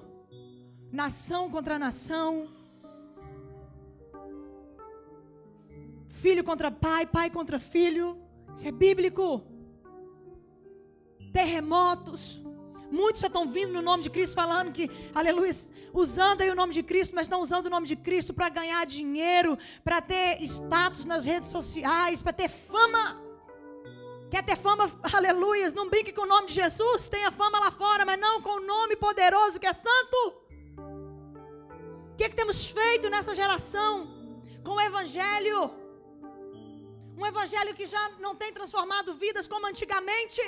Nação 0.90 1.50
contra 1.50 1.78
nação 1.78 2.48
filho 6.08 6.42
contra 6.42 6.70
pai, 6.70 7.04
pai 7.04 7.28
contra 7.28 7.60
filho. 7.60 8.16
Isso 8.54 8.66
é 8.66 8.72
bíblico. 8.72 9.42
Terremotos. 11.30 12.40
Muitos 12.90 13.20
já 13.20 13.26
estão 13.26 13.46
vindo 13.46 13.72
no 13.72 13.82
nome 13.82 14.02
de 14.02 14.10
Cristo 14.10 14.34
falando 14.34 14.72
que, 14.72 14.90
aleluia, 15.14 15.50
usando 15.92 16.40
aí 16.42 16.50
o 16.50 16.54
nome 16.54 16.72
de 16.72 16.82
Cristo, 16.82 17.14
mas 17.14 17.28
não 17.28 17.40
usando 17.40 17.66
o 17.66 17.70
nome 17.70 17.86
de 17.86 17.96
Cristo 17.96 18.32
para 18.32 18.48
ganhar 18.48 18.84
dinheiro, 18.86 19.58
para 19.84 20.00
ter 20.00 20.42
status 20.42 21.04
nas 21.04 21.26
redes 21.26 21.50
sociais, 21.50 22.22
para 22.22 22.32
ter 22.32 22.48
fama. 22.48 23.20
Quer 24.30 24.42
ter 24.42 24.56
fama, 24.56 24.90
aleluia, 25.12 25.70
não 25.70 25.88
brinque 25.88 26.12
com 26.12 26.22
o 26.22 26.26
nome 26.26 26.48
de 26.48 26.54
Jesus, 26.54 27.08
tenha 27.08 27.30
fama 27.30 27.58
lá 27.58 27.70
fora, 27.70 28.04
mas 28.04 28.20
não 28.20 28.42
com 28.42 28.56
o 28.56 28.60
nome 28.60 28.96
poderoso 28.96 29.60
que 29.60 29.66
é 29.66 29.72
santo. 29.72 30.18
O 32.12 32.16
que, 32.16 32.24
é 32.24 32.28
que 32.28 32.36
temos 32.36 32.68
feito 32.70 33.08
nessa 33.08 33.34
geração 33.34 34.08
com 34.64 34.72
o 34.72 34.80
Evangelho? 34.80 35.78
Um 37.18 37.26
evangelho 37.26 37.74
que 37.74 37.84
já 37.84 38.10
não 38.20 38.36
tem 38.36 38.52
transformado 38.52 39.12
vidas 39.12 39.48
como 39.48 39.66
antigamente. 39.66 40.40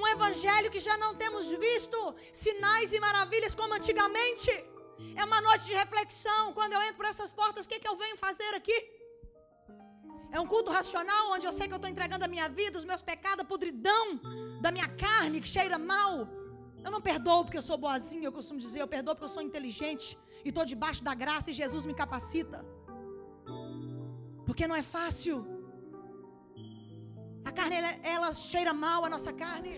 Um 0.00 0.06
evangelho 0.14 0.70
que 0.74 0.80
já 0.80 0.96
não 0.96 1.14
temos 1.22 1.50
visto 1.50 1.98
sinais 2.32 2.92
e 2.92 3.00
maravilhas 3.00 3.54
como 3.54 3.74
antigamente. 3.74 4.50
É 5.20 5.24
uma 5.24 5.40
noite 5.40 5.64
de 5.70 5.74
reflexão. 5.74 6.52
Quando 6.58 6.72
eu 6.74 6.82
entro 6.82 6.96
por 7.00 7.06
essas 7.06 7.32
portas, 7.32 7.66
o 7.66 7.68
que, 7.68 7.78
que 7.78 7.88
eu 7.88 7.96
venho 7.96 8.16
fazer 8.16 8.54
aqui? 8.54 8.78
É 10.30 10.40
um 10.40 10.46
culto 10.46 10.70
racional 10.70 11.32
onde 11.32 11.46
eu 11.46 11.52
sei 11.52 11.66
que 11.68 11.74
eu 11.74 11.80
estou 11.80 11.90
entregando 11.90 12.24
a 12.24 12.28
minha 12.34 12.48
vida, 12.48 12.78
os 12.78 12.86
meus 12.90 13.02
pecados, 13.02 13.40
a 13.44 13.48
podridão 13.52 14.04
da 14.62 14.70
minha 14.76 14.88
carne 14.96 15.42
que 15.42 15.50
cheira 15.56 15.78
mal. 15.78 16.26
Eu 16.84 16.90
não 16.90 17.00
perdoo 17.00 17.44
porque 17.44 17.58
eu 17.58 17.66
sou 17.70 17.76
boazinha, 17.76 18.26
eu 18.28 18.32
costumo 18.32 18.58
dizer, 18.58 18.80
eu 18.80 18.88
perdoo 18.88 19.14
porque 19.14 19.26
eu 19.26 19.34
sou 19.36 19.42
inteligente 19.42 20.18
e 20.44 20.48
estou 20.48 20.64
debaixo 20.64 21.04
da 21.04 21.14
graça 21.14 21.50
e 21.50 21.52
Jesus 21.52 21.84
me 21.84 21.94
capacita. 21.94 22.64
Porque 24.46 24.66
não 24.66 24.74
é 24.74 24.82
fácil. 24.82 25.51
A 27.44 27.52
carne, 27.58 27.76
ela, 27.80 27.92
ela 28.14 28.32
cheira 28.32 28.72
mal, 28.72 29.04
a 29.04 29.10
nossa 29.14 29.32
carne. 29.32 29.72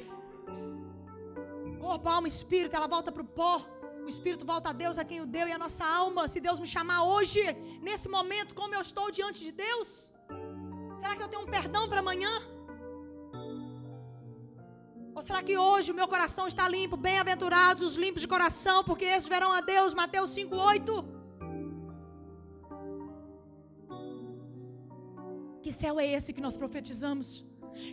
Corpo, 1.84 2.08
alma, 2.08 2.28
espírito, 2.28 2.76
ela 2.78 2.88
volta 2.96 3.10
para 3.12 3.22
o 3.22 3.30
pó. 3.40 3.54
O 4.06 4.08
espírito 4.14 4.44
volta 4.52 4.68
a 4.70 4.72
Deus, 4.82 4.98
a 4.98 5.04
quem 5.10 5.20
o 5.22 5.26
deu, 5.26 5.46
e 5.48 5.52
a 5.52 5.60
nossa 5.64 5.84
alma, 5.84 6.28
se 6.32 6.40
Deus 6.46 6.58
me 6.62 6.66
chamar 6.66 7.00
hoje, 7.12 7.42
nesse 7.86 8.08
momento, 8.16 8.54
como 8.54 8.74
eu 8.74 8.82
estou 8.88 9.06
diante 9.18 9.40
de 9.46 9.52
Deus, 9.66 10.12
será 11.00 11.16
que 11.16 11.22
eu 11.22 11.28
tenho 11.28 11.42
um 11.42 11.52
perdão 11.56 11.88
para 11.88 12.00
amanhã? 12.00 12.34
Ou 15.16 15.22
será 15.22 15.40
que 15.48 15.56
hoje 15.56 15.92
o 15.92 15.94
meu 16.00 16.08
coração 16.14 16.46
está 16.52 16.64
limpo? 16.76 16.96
Bem-aventurados 17.08 17.82
os 17.88 17.96
limpos 18.04 18.20
de 18.20 18.28
coração, 18.34 18.78
porque 18.88 19.04
esses 19.04 19.28
verão 19.34 19.52
a 19.52 19.60
Deus. 19.60 19.94
Mateus 19.94 20.30
5,8. 20.36 21.04
Que 25.62 25.72
céu 25.72 26.00
é 26.00 26.06
esse 26.16 26.32
que 26.32 26.40
nós 26.46 26.56
profetizamos? 26.62 27.28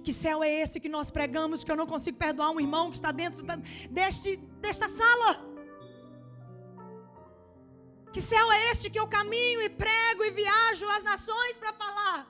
Que 0.03 0.13
céu 0.13 0.43
é 0.43 0.49
esse 0.61 0.79
que 0.79 0.89
nós 0.89 1.09
pregamos 1.09 1.63
que 1.63 1.71
eu 1.71 1.75
não 1.75 1.87
consigo 1.87 2.17
perdoar 2.17 2.51
um 2.51 2.59
irmão 2.59 2.89
que 2.89 2.95
está 2.95 3.11
dentro 3.11 3.43
deste, 3.89 4.37
desta 4.65 4.87
sala? 4.87 5.51
Que 8.13 8.21
céu 8.21 8.51
é 8.51 8.71
este 8.71 8.89
que 8.89 8.99
eu 8.99 9.07
caminho 9.07 9.61
e 9.61 9.69
prego 9.69 10.23
e 10.25 10.31
viajo 10.31 10.87
às 10.87 11.03
nações 11.03 11.57
para 11.57 11.73
falar? 11.73 12.27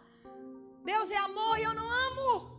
Deus 0.83 1.09
é 1.11 1.17
amor 1.17 1.57
e 1.59 1.63
eu 1.63 1.73
não 1.73 1.89
amo. 2.07 2.51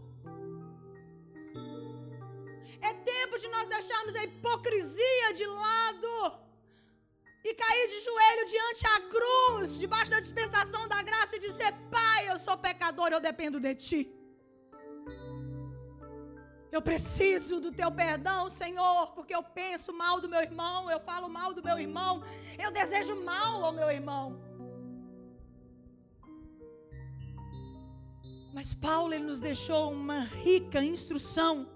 É 2.80 2.92
tempo 2.92 3.38
de 3.38 3.48
nós 3.48 3.66
deixarmos 3.68 4.14
a 4.16 4.24
hipocrisia 4.24 5.32
de 5.34 5.46
lado 5.46 6.42
e 7.44 7.54
cair 7.54 7.88
de 7.88 8.00
joelho 8.00 8.44
diante 8.46 8.86
a 8.86 9.00
cruz, 9.14 9.78
debaixo 9.78 10.10
da 10.10 10.20
dispensação 10.20 10.88
da 10.88 11.00
graça 11.02 11.36
e 11.36 11.38
dizer: 11.38 11.72
Pai, 11.90 12.28
eu 12.30 12.38
sou 12.38 12.56
pecador, 12.58 13.10
eu 13.12 13.20
dependo 13.20 13.60
de 13.60 13.74
Ti. 13.74 14.21
Eu 16.72 16.80
preciso 16.80 17.60
do 17.60 17.70
teu 17.70 17.92
perdão, 17.92 18.48
Senhor, 18.48 19.12
porque 19.14 19.34
eu 19.34 19.42
penso 19.42 19.92
mal 19.92 20.22
do 20.22 20.28
meu 20.28 20.40
irmão, 20.40 20.90
eu 20.90 20.98
falo 21.00 21.28
mal 21.28 21.52
do 21.52 21.62
meu 21.62 21.78
irmão, 21.78 22.22
eu 22.58 22.70
desejo 22.72 23.14
mal 23.22 23.62
ao 23.62 23.72
meu 23.72 23.90
irmão. 23.90 24.26
Mas 28.54 28.72
Paulo 28.74 29.12
ele 29.12 29.24
nos 29.24 29.40
deixou 29.40 29.92
uma 29.92 30.20
rica 30.20 30.82
instrução. 30.82 31.68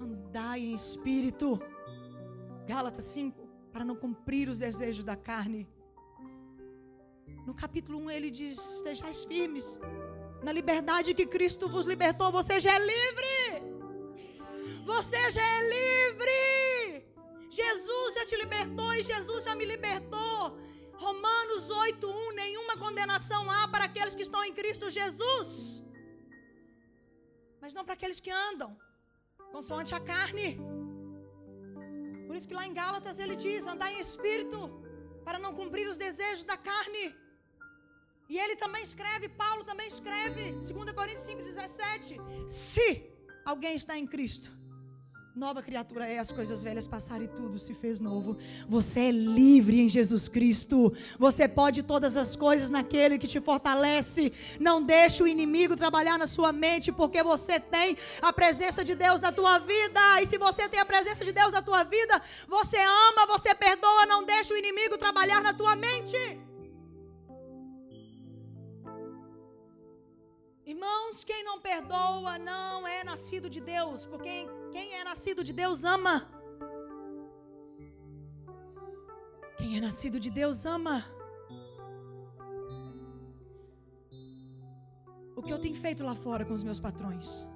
Andai 0.00 0.60
em 0.60 0.74
espírito. 0.74 1.60
Gálatas 2.66 3.04
5 3.04 3.42
para 3.72 3.84
não 3.84 3.96
cumprir 3.96 4.48
os 4.48 4.58
desejos 4.58 5.04
da 5.04 5.16
carne. 5.16 5.66
No 7.46 7.54
capítulo 7.54 7.98
1 7.98 8.10
ele 8.10 8.30
diz: 8.30 8.58
Estejais 8.76 9.24
firmes. 9.24 9.78
Na 10.42 10.52
liberdade 10.52 11.14
que 11.14 11.26
Cristo 11.26 11.68
vos 11.68 11.86
libertou, 11.86 12.30
você 12.30 12.58
já 12.60 12.74
é 12.74 12.78
livre. 12.78 13.41
Você 14.84 15.30
já 15.30 15.46
é 15.56 15.60
livre. 15.76 16.40
Jesus 17.50 18.14
já 18.14 18.24
te 18.26 18.36
libertou 18.42 18.94
e 18.94 19.02
Jesus 19.02 19.44
já 19.44 19.54
me 19.54 19.64
libertou. 19.64 20.58
Romanos 21.04 21.64
8:1 21.70 22.34
Nenhuma 22.42 22.76
condenação 22.84 23.42
há 23.50 23.62
para 23.68 23.84
aqueles 23.90 24.14
que 24.14 24.26
estão 24.28 24.44
em 24.44 24.54
Cristo 24.60 24.94
Jesus. 25.00 25.50
Mas 27.60 27.74
não 27.74 27.84
para 27.84 27.94
aqueles 27.98 28.20
que 28.24 28.32
andam 28.48 28.70
consoante 29.56 29.94
a 29.98 30.00
carne. 30.12 30.48
Por 32.26 32.36
isso 32.36 32.48
que 32.48 32.58
lá 32.60 32.66
em 32.66 32.74
Gálatas 32.82 33.18
ele 33.22 33.36
diz: 33.44 33.66
andar 33.74 33.90
em 33.92 34.00
espírito, 34.06 34.58
para 35.26 35.38
não 35.44 35.52
cumprir 35.60 35.86
os 35.92 35.98
desejos 36.04 36.44
da 36.52 36.56
carne. 36.70 37.04
E 38.32 38.38
ele 38.42 38.56
também 38.56 38.82
escreve, 38.82 39.28
Paulo 39.28 39.62
também 39.70 39.88
escreve, 39.94 40.52
2 40.52 40.92
Coríntios 40.98 41.28
5,17: 41.28 42.48
Se 42.48 42.86
alguém 43.44 43.74
está 43.82 43.94
em 44.02 44.06
Cristo, 44.14 44.50
Nova 45.34 45.62
criatura 45.62 46.06
é, 46.06 46.18
as 46.18 46.30
coisas 46.30 46.62
velhas 46.62 46.86
passaram 46.86 47.24
e 47.24 47.28
tudo 47.28 47.58
se 47.58 47.72
fez 47.72 47.98
novo. 47.98 48.36
Você 48.68 49.00
é 49.00 49.10
livre 49.10 49.80
em 49.80 49.88
Jesus 49.88 50.28
Cristo. 50.28 50.92
Você 51.18 51.48
pode 51.48 51.82
todas 51.82 52.18
as 52.18 52.36
coisas 52.36 52.68
naquele 52.68 53.18
que 53.18 53.26
te 53.26 53.40
fortalece. 53.40 54.30
Não 54.60 54.82
deixe 54.82 55.22
o 55.22 55.26
inimigo 55.26 55.74
trabalhar 55.74 56.18
na 56.18 56.26
sua 56.26 56.52
mente, 56.52 56.92
porque 56.92 57.22
você 57.22 57.58
tem 57.58 57.96
a 58.20 58.30
presença 58.30 58.84
de 58.84 58.94
Deus 58.94 59.20
na 59.20 59.32
tua 59.32 59.58
vida. 59.58 60.20
E 60.20 60.26
se 60.26 60.36
você 60.36 60.68
tem 60.68 60.78
a 60.78 60.84
presença 60.84 61.24
de 61.24 61.32
Deus 61.32 61.50
na 61.50 61.62
tua 61.62 61.82
vida, 61.82 62.20
você 62.46 62.76
ama, 62.76 63.26
você 63.26 63.54
perdoa. 63.54 64.04
Não 64.04 64.24
deixe 64.24 64.52
o 64.52 64.58
inimigo 64.58 64.98
trabalhar 64.98 65.40
na 65.40 65.54
tua 65.54 65.74
mente. 65.74 66.16
Irmãos, 70.66 71.24
quem 71.24 71.42
não 71.42 71.58
perdoa 71.58 72.38
não 72.38 72.86
é 72.86 73.02
nascido 73.02 73.48
de 73.48 73.60
Deus, 73.60 74.04
porque 74.06 74.46
quem 74.72 74.94
é 74.94 75.04
nascido 75.04 75.44
de 75.48 75.52
Deus 75.52 75.84
ama. 75.84 76.16
Quem 79.58 79.76
é 79.76 79.80
nascido 79.80 80.18
de 80.18 80.30
Deus 80.30 80.64
ama. 80.64 80.96
O 85.36 85.42
que 85.42 85.52
eu 85.52 85.58
tenho 85.58 85.74
feito 85.74 86.02
lá 86.02 86.14
fora 86.14 86.44
com 86.44 86.54
os 86.54 86.64
meus 86.68 86.80
patrões? 86.80 87.46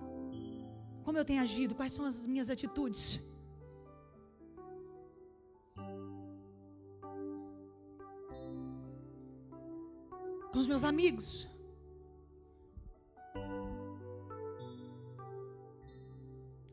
Como 1.05 1.16
eu 1.18 1.24
tenho 1.24 1.40
agido? 1.40 1.74
Quais 1.74 1.92
são 1.92 2.05
as 2.05 2.26
minhas 2.26 2.50
atitudes? 2.50 3.20
Com 10.52 10.59
os 10.59 10.68
meus 10.68 10.85
amigos? 10.85 11.48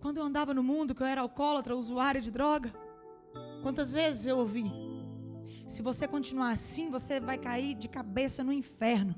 Quando 0.04 0.18
eu 0.18 0.26
andava 0.26 0.54
no 0.54 0.62
mundo, 0.62 0.94
que 0.94 1.02
eu 1.02 1.08
era 1.08 1.22
alcoólatra, 1.22 1.78
usuária 1.78 2.20
de 2.20 2.30
droga, 2.30 2.74
quantas 3.62 3.94
vezes 3.94 4.26
eu 4.26 4.38
ouvi: 4.38 4.70
se 5.66 5.82
você 5.82 6.06
continuar 6.06 6.52
assim, 6.52 6.90
você 6.90 7.22
vai 7.22 7.38
cair 7.38 7.74
de 7.74 7.88
cabeça 7.88 8.44
no 8.44 8.52
inferno. 8.52 9.16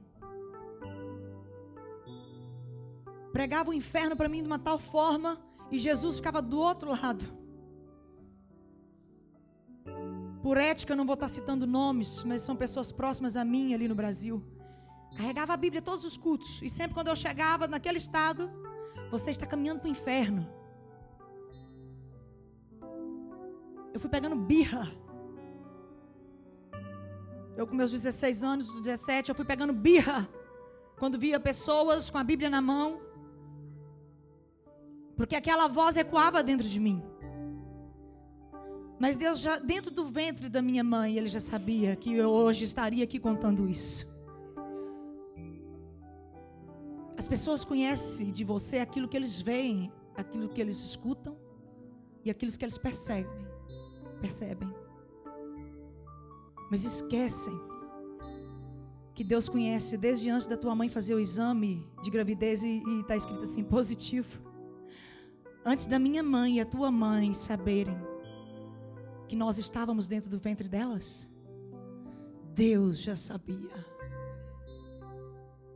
Pregava 3.33 3.71
o 3.71 3.73
inferno 3.73 4.15
para 4.15 4.29
mim 4.29 4.41
de 4.43 4.47
uma 4.47 4.59
tal 4.59 4.77
forma 4.77 5.41
e 5.71 5.79
Jesus 5.79 6.17
ficava 6.17 6.39
do 6.39 6.59
outro 6.59 6.91
lado. 6.91 7.25
Por 10.43 10.55
ética, 10.55 10.93
eu 10.93 10.97
não 10.97 11.05
vou 11.07 11.15
estar 11.15 11.29
citando 11.29 11.65
nomes, 11.65 12.23
mas 12.23 12.43
são 12.43 12.55
pessoas 12.55 12.91
próximas 12.91 13.35
a 13.35 13.43
mim 13.43 13.73
ali 13.73 13.87
no 13.87 13.95
Brasil. 13.95 14.45
Carregava 15.17 15.51
a 15.51 15.57
Bíblia 15.57 15.81
todos 15.81 16.05
os 16.05 16.15
cultos. 16.15 16.61
E 16.61 16.69
sempre 16.69 16.93
quando 16.93 17.07
eu 17.07 17.15
chegava 17.15 17.67
naquele 17.67 17.97
estado, 17.97 18.51
você 19.09 19.31
está 19.31 19.47
caminhando 19.47 19.79
para 19.79 19.87
o 19.87 19.91
inferno. 19.91 20.54
Eu 23.95 23.99
fui 24.01 24.09
pegando 24.09 24.35
birra. 24.35 24.91
Eu, 27.55 27.65
com 27.65 27.73
meus 27.73 27.91
16 27.91 28.43
anos, 28.43 28.75
17, 28.81 29.29
eu 29.29 29.35
fui 29.35 29.45
pegando 29.45 29.71
birra. 29.71 30.27
Quando 30.99 31.17
via 31.17 31.39
pessoas 31.39 32.09
com 32.09 32.17
a 32.17 32.23
Bíblia 32.23 32.49
na 32.49 32.59
mão. 32.59 32.99
Porque 35.15 35.33
aquela 35.33 35.69
voz 35.69 35.95
ecoava 35.95 36.43
dentro 36.43 36.67
de 36.67 36.77
mim. 36.77 37.01
Mas 38.99 39.15
Deus 39.15 39.39
já, 39.39 39.59
dentro 39.59 39.89
do 39.89 40.03
ventre 40.03 40.49
da 40.49 40.61
minha 40.61 40.83
mãe, 40.83 41.15
Ele 41.17 41.29
já 41.29 41.39
sabia 41.39 41.95
que 41.95 42.13
eu 42.13 42.29
hoje 42.29 42.65
estaria 42.65 43.05
aqui 43.05 43.17
contando 43.17 43.65
isso. 43.65 44.13
As 47.17 47.29
pessoas 47.29 47.63
conhecem 47.63 48.29
de 48.29 48.43
você 48.43 48.79
aquilo 48.79 49.07
que 49.07 49.15
eles 49.15 49.39
veem, 49.39 49.89
aquilo 50.17 50.49
que 50.49 50.59
eles 50.59 50.83
escutam 50.83 51.37
e 52.25 52.29
aquilo 52.29 52.51
que 52.51 52.65
eles 52.65 52.77
percebem 52.77 53.44
percebem. 54.25 54.73
Mas 56.69 56.83
esquecem 56.83 57.53
que 59.13 59.23
Deus 59.23 59.47
conhece 59.47 59.97
desde 59.97 60.29
antes 60.29 60.47
da 60.47 60.57
tua 60.57 60.75
mãe 60.75 60.89
fazer 60.89 61.13
o 61.13 61.19
exame 61.19 61.87
de 62.03 62.09
gravidez 62.09 62.63
e 62.63 62.81
está 63.01 63.15
escrito 63.15 63.43
assim: 63.43 63.63
positivo. 63.77 64.41
Antes 65.63 65.85
da 65.85 65.97
minha 65.97 66.23
mãe 66.23 66.57
e 66.57 66.61
a 66.61 66.65
tua 66.65 66.91
mãe 66.91 67.33
saberem 67.33 67.97
que 69.27 69.35
nós 69.35 69.57
estávamos 69.57 70.07
dentro 70.07 70.29
do 70.29 70.39
ventre 70.39 70.67
delas, 70.67 71.27
Deus 72.53 72.99
já 72.99 73.15
sabia. 73.15 73.85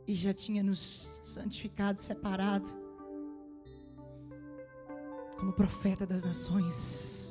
E 0.06 0.14
já 0.14 0.34
tinha 0.34 0.60
nos 0.60 1.20
santificado, 1.22 2.00
separado, 2.00 2.68
como 5.38 5.52
profeta 5.52 6.04
das 6.04 6.24
nações. 6.24 7.29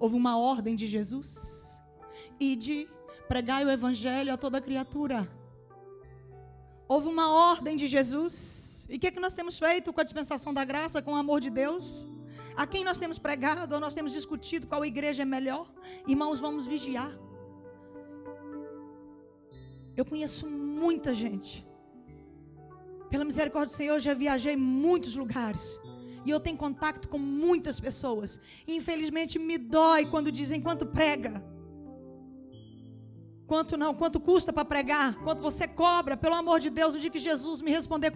Houve 0.00 0.16
uma 0.16 0.38
ordem 0.38 0.74
de 0.74 0.86
Jesus 0.86 1.80
e 2.40 2.56
de 2.56 2.88
pregar 3.28 3.64
o 3.64 3.70
evangelho 3.70 4.32
a 4.32 4.36
toda 4.44 4.60
criatura. 4.60 5.18
Houve 6.88 7.06
uma 7.06 7.30
ordem 7.50 7.76
de 7.76 7.86
Jesus. 7.86 8.86
E 8.88 8.96
o 8.96 8.98
que, 8.98 9.08
é 9.08 9.10
que 9.10 9.20
nós 9.20 9.34
temos 9.34 9.58
feito 9.58 9.92
com 9.92 10.00
a 10.00 10.04
dispensação 10.08 10.52
da 10.52 10.64
graça, 10.64 11.02
com 11.02 11.12
o 11.12 11.20
amor 11.24 11.40
de 11.40 11.50
Deus? 11.50 12.08
A 12.56 12.66
quem 12.66 12.82
nós 12.82 12.98
temos 12.98 13.18
pregado 13.18 13.74
ou 13.74 13.80
nós 13.80 13.94
temos 13.94 14.12
discutido 14.12 14.66
qual 14.66 14.84
igreja 14.84 15.22
é 15.22 15.26
melhor? 15.26 15.70
Irmãos, 16.08 16.40
vamos 16.40 16.66
vigiar. 16.66 17.12
Eu 19.94 20.04
conheço 20.04 20.48
muita 20.48 21.12
gente. 21.12 21.66
Pela 23.10 23.24
misericórdia 23.24 23.74
do 23.74 23.76
Senhor, 23.76 23.94
eu 23.94 24.00
já 24.00 24.14
viajei 24.14 24.54
em 24.54 24.56
muitos 24.56 25.14
lugares. 25.14 25.78
E 26.24 26.30
eu 26.30 26.40
tenho 26.40 26.56
contato 26.56 27.08
com 27.08 27.18
muitas 27.18 27.80
pessoas. 27.80 28.38
Infelizmente 28.66 29.38
me 29.38 29.58
dói 29.58 30.06
quando 30.06 30.30
dizem 30.30 30.60
quanto 30.60 30.86
prega. 30.86 31.42
Quanto 33.50 33.76
não? 33.76 33.92
Quanto 33.92 34.20
custa 34.20 34.52
para 34.52 34.64
pregar? 34.64 35.16
Quanto 35.24 35.42
você 35.42 35.66
cobra? 35.66 36.16
Pelo 36.16 36.36
amor 36.36 36.60
de 36.60 36.70
Deus, 36.70 36.94
no 36.94 37.00
dia 37.00 37.10
que 37.10 37.18
Jesus 37.18 37.60
me 37.60 37.72
responder, 37.72 38.12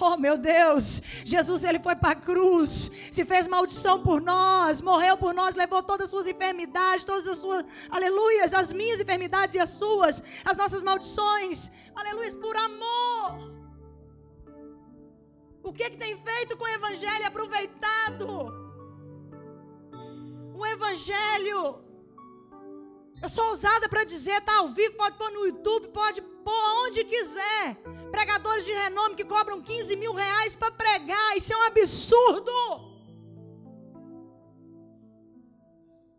oh 0.00 0.16
meu 0.16 0.36
Deus, 0.36 1.00
Jesus 1.24 1.62
ele 1.62 1.78
foi 1.78 1.94
para 1.94 2.18
a 2.18 2.20
cruz, 2.20 2.90
se 3.12 3.24
fez 3.24 3.46
maldição 3.46 4.02
por 4.02 4.20
nós, 4.20 4.80
morreu 4.80 5.16
por 5.16 5.32
nós, 5.32 5.54
levou 5.54 5.84
todas 5.84 6.06
as 6.06 6.10
suas 6.10 6.26
enfermidades, 6.26 7.04
todas 7.04 7.28
as 7.28 7.38
suas, 7.38 7.64
aleluias, 7.92 8.52
as 8.52 8.72
minhas 8.72 9.00
enfermidades 9.00 9.54
e 9.54 9.60
as 9.60 9.70
suas, 9.70 10.20
as 10.44 10.56
nossas 10.56 10.82
maldições, 10.82 11.70
aleluias, 11.94 12.34
por 12.34 12.56
amor. 12.56 13.51
O 15.62 15.72
que, 15.72 15.90
que 15.90 15.96
tem 15.96 16.16
feito 16.16 16.56
com 16.56 16.64
o 16.64 16.68
evangelho 16.68 17.26
aproveitado? 17.26 18.26
Um 20.54 20.66
evangelho. 20.66 21.84
Eu 23.22 23.28
sou 23.28 23.44
ousada 23.50 23.88
para 23.88 24.04
dizer, 24.04 24.40
tá 24.40 24.56
ao 24.58 24.68
vivo, 24.68 24.96
pode 24.96 25.16
pôr 25.16 25.30
no 25.30 25.46
YouTube, 25.46 25.88
pode 25.88 26.20
pôr 26.20 26.64
onde 26.84 27.04
quiser. 27.04 27.76
Pregadores 28.10 28.64
de 28.64 28.72
renome 28.72 29.14
que 29.14 29.24
cobram 29.24 29.62
15 29.62 29.94
mil 29.96 30.12
reais 30.12 30.56
para 30.56 30.72
pregar. 30.72 31.36
Isso 31.36 31.52
é 31.52 31.56
um 31.56 31.62
absurdo. 31.62 32.52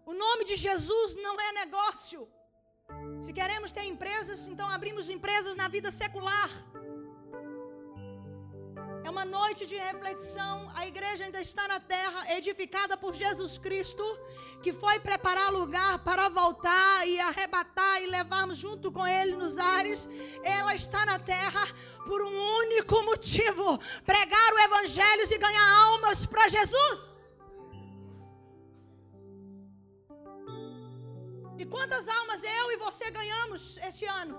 O 0.05 0.13
nome 0.13 0.45
de 0.45 0.55
Jesus 0.55 1.15
não 1.15 1.39
é 1.39 1.51
negócio. 1.51 2.29
Se 3.19 3.33
queremos 3.33 3.71
ter 3.73 3.83
empresas, 3.83 4.47
então 4.47 4.67
abrimos 4.69 5.09
empresas 5.09 5.55
na 5.55 5.67
vida 5.67 5.91
secular. 5.91 6.49
Uma 9.13 9.25
noite 9.25 9.67
de 9.67 9.75
reflexão. 9.75 10.71
A 10.73 10.87
igreja 10.87 11.25
ainda 11.25 11.39
está 11.39 11.67
na 11.67 11.79
terra, 11.79 12.35
edificada 12.35 12.97
por 12.97 13.13
Jesus 13.13 13.59
Cristo, 13.59 14.03
que 14.63 14.73
foi 14.73 14.99
preparar 14.99 15.51
lugar 15.51 15.99
para 15.99 16.29
voltar 16.29 17.07
e 17.07 17.19
arrebatar 17.19 18.01
e 18.01 18.07
levarmos 18.07 18.57
junto 18.57 18.91
com 18.91 19.05
Ele 19.05 19.35
nos 19.35 19.59
ares. 19.59 20.09
Ela 20.43 20.73
está 20.73 21.05
na 21.05 21.19
terra 21.19 21.63
por 22.07 22.23
um 22.23 22.35
único 22.63 23.03
motivo: 23.03 23.77
pregar 24.03 24.53
o 24.53 24.59
Evangelho 24.67 25.27
e 25.29 25.37
ganhar 25.37 25.69
almas 25.85 26.25
para 26.25 26.47
Jesus. 26.47 27.35
E 31.59 31.65
quantas 31.65 32.07
almas 32.09 32.43
eu 32.43 32.71
e 32.71 32.77
você 32.77 33.11
ganhamos 33.11 33.77
este 33.77 34.05
ano? 34.05 34.37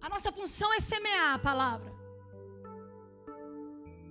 A 0.00 0.08
nossa 0.08 0.32
função 0.32 0.74
é 0.74 0.80
semear 0.80 1.34
a 1.34 1.38
palavra. 1.38 1.99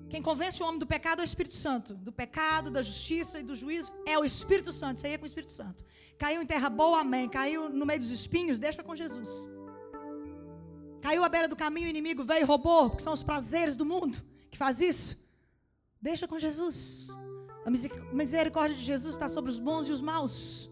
Quem 0.09 0.21
convence 0.21 0.61
o 0.61 0.65
homem 0.65 0.79
do 0.79 0.87
pecado 0.87 1.19
é 1.19 1.23
o 1.23 1.25
Espírito 1.25 1.55
Santo. 1.55 1.93
Do 1.93 2.11
pecado, 2.11 2.71
da 2.71 2.81
justiça 2.81 3.39
e 3.39 3.43
do 3.43 3.55
juízo 3.55 3.91
é 4.05 4.17
o 4.17 4.25
Espírito 4.25 4.71
Santo. 4.71 4.97
Isso 4.97 5.05
aí 5.05 5.13
é 5.13 5.17
com 5.17 5.23
o 5.23 5.27
Espírito 5.27 5.51
Santo. 5.51 5.85
Caiu 6.17 6.41
em 6.41 6.45
terra 6.45 6.69
boa, 6.69 7.01
amém. 7.01 7.29
Caiu 7.29 7.69
no 7.69 7.85
meio 7.85 7.99
dos 7.99 8.11
espinhos, 8.11 8.57
deixa 8.57 8.81
com 8.81 8.95
Jesus. 8.95 9.47
Caiu 11.01 11.23
à 11.23 11.29
beira 11.29 11.47
do 11.47 11.55
caminho, 11.55 11.87
o 11.87 11.89
inimigo 11.89 12.23
veio 12.23 12.41
e 12.41 12.43
roubou, 12.43 12.89
porque 12.89 13.03
são 13.03 13.13
os 13.13 13.23
prazeres 13.23 13.75
do 13.75 13.85
mundo 13.85 14.17
que 14.49 14.57
faz 14.57 14.81
isso. 14.81 15.17
Deixa 16.01 16.27
com 16.27 16.39
Jesus. 16.39 17.07
A 17.65 17.69
misericórdia 18.13 18.75
de 18.75 18.83
Jesus 18.83 19.13
está 19.13 19.27
sobre 19.27 19.51
os 19.51 19.59
bons 19.59 19.87
e 19.87 19.91
os 19.91 20.01
maus. 20.01 20.69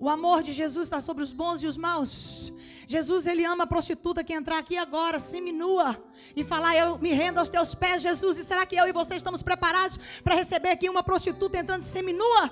O 0.00 0.08
amor 0.08 0.42
de 0.42 0.52
Jesus 0.52 0.86
está 0.86 1.00
sobre 1.00 1.22
os 1.22 1.32
bons 1.32 1.62
e 1.62 1.66
os 1.66 1.76
maus. 1.76 2.52
Jesus, 2.88 3.26
ele 3.26 3.44
ama 3.44 3.64
a 3.64 3.66
prostituta 3.66 4.24
que 4.24 4.32
entrar 4.32 4.58
aqui 4.58 4.76
agora, 4.76 5.18
seminua, 5.18 6.02
e 6.34 6.42
falar: 6.42 6.74
Eu 6.76 6.98
me 6.98 7.12
rendo 7.12 7.38
aos 7.38 7.50
teus 7.50 7.74
pés, 7.74 8.02
Jesus. 8.02 8.38
E 8.38 8.44
será 8.44 8.64
que 8.64 8.76
eu 8.76 8.88
e 8.88 8.92
você 8.92 9.14
estamos 9.16 9.42
preparados 9.42 9.98
para 10.24 10.34
receber 10.34 10.70
aqui 10.70 10.88
uma 10.88 11.02
prostituta 11.02 11.58
entrando 11.58 11.82
seminua? 11.82 12.50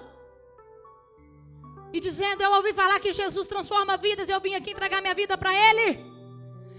E 1.92 1.98
dizendo: 1.98 2.42
Eu 2.42 2.52
ouvi 2.52 2.72
falar 2.74 3.00
que 3.00 3.12
Jesus 3.12 3.46
transforma 3.46 3.96
vidas, 3.96 4.28
eu 4.28 4.40
vim 4.40 4.54
aqui 4.54 4.70
entregar 4.72 5.00
minha 5.00 5.14
vida 5.14 5.36
para 5.38 5.52
Ele. 5.52 6.06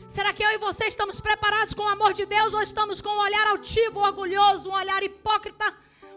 Será 0.07 0.31
que 0.33 0.43
eu 0.43 0.51
e 0.51 0.57
você 0.57 0.85
estamos 0.85 1.19
preparados 1.19 1.73
com 1.73 1.83
o 1.83 1.89
amor 1.89 2.13
de 2.13 2.25
Deus 2.25 2.53
ou 2.53 2.61
estamos 2.61 3.01
com 3.01 3.09
um 3.09 3.21
olhar 3.27 3.47
altivo, 3.47 3.99
orgulhoso, 3.99 4.69
um 4.69 4.73
olhar 4.73 5.01
hipócrita? 5.03 5.65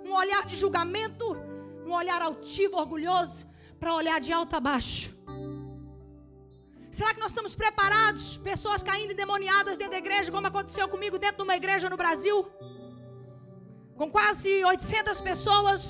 um 0.04 0.14
olhar 0.14 0.44
de 0.44 0.56
julgamento, 0.56 1.24
um 1.86 1.92
olhar 1.92 2.20
altivo, 2.22 2.76
orgulhoso, 2.76 3.46
para 3.82 3.94
olhar 4.00 4.18
de 4.26 4.32
alto 4.38 4.54
a 4.58 4.60
baixo. 4.70 5.04
Será 6.96 7.10
que 7.14 7.22
nós 7.22 7.30
estamos 7.32 7.52
preparados? 7.62 8.24
Pessoas 8.50 8.80
caindo 8.88 9.12
endemoniadas 9.14 9.76
dentro 9.80 9.94
da 9.94 10.02
igreja, 10.04 10.30
como 10.34 10.46
aconteceu 10.50 10.86
comigo 10.94 11.16
dentro 11.24 11.38
de 11.38 11.46
uma 11.48 11.56
igreja 11.60 11.86
no 11.92 11.98
Brasil, 12.02 12.36
com 13.98 14.08
quase 14.16 14.50
800 14.72 15.20
pessoas. 15.28 15.80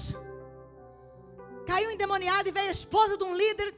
Caiu 1.70 1.90
endemoniado 1.94 2.48
e 2.48 2.55
veio 2.59 2.70
a 2.72 2.78
esposa 2.81 3.14
de 3.20 3.24
um 3.31 3.35
líder 3.42 3.68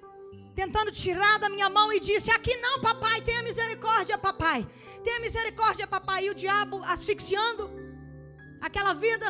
tentando 0.61 0.93
tirar 1.03 1.35
da 1.45 1.51
minha 1.55 1.69
mão 1.79 1.89
e 1.97 1.99
disse: 2.11 2.31
Aqui 2.37 2.55
não, 2.67 2.75
papai, 2.89 3.19
tenha 3.29 3.43
misericórdia, 3.51 4.17
papai. 4.29 4.61
Tenha 5.07 5.19
misericórdia, 5.27 5.89
papai. 5.97 6.21
E 6.27 6.31
o 6.35 6.39
diabo 6.45 6.77
asfixiando 6.95 7.65
aquela 8.69 8.95
vida. 9.07 9.29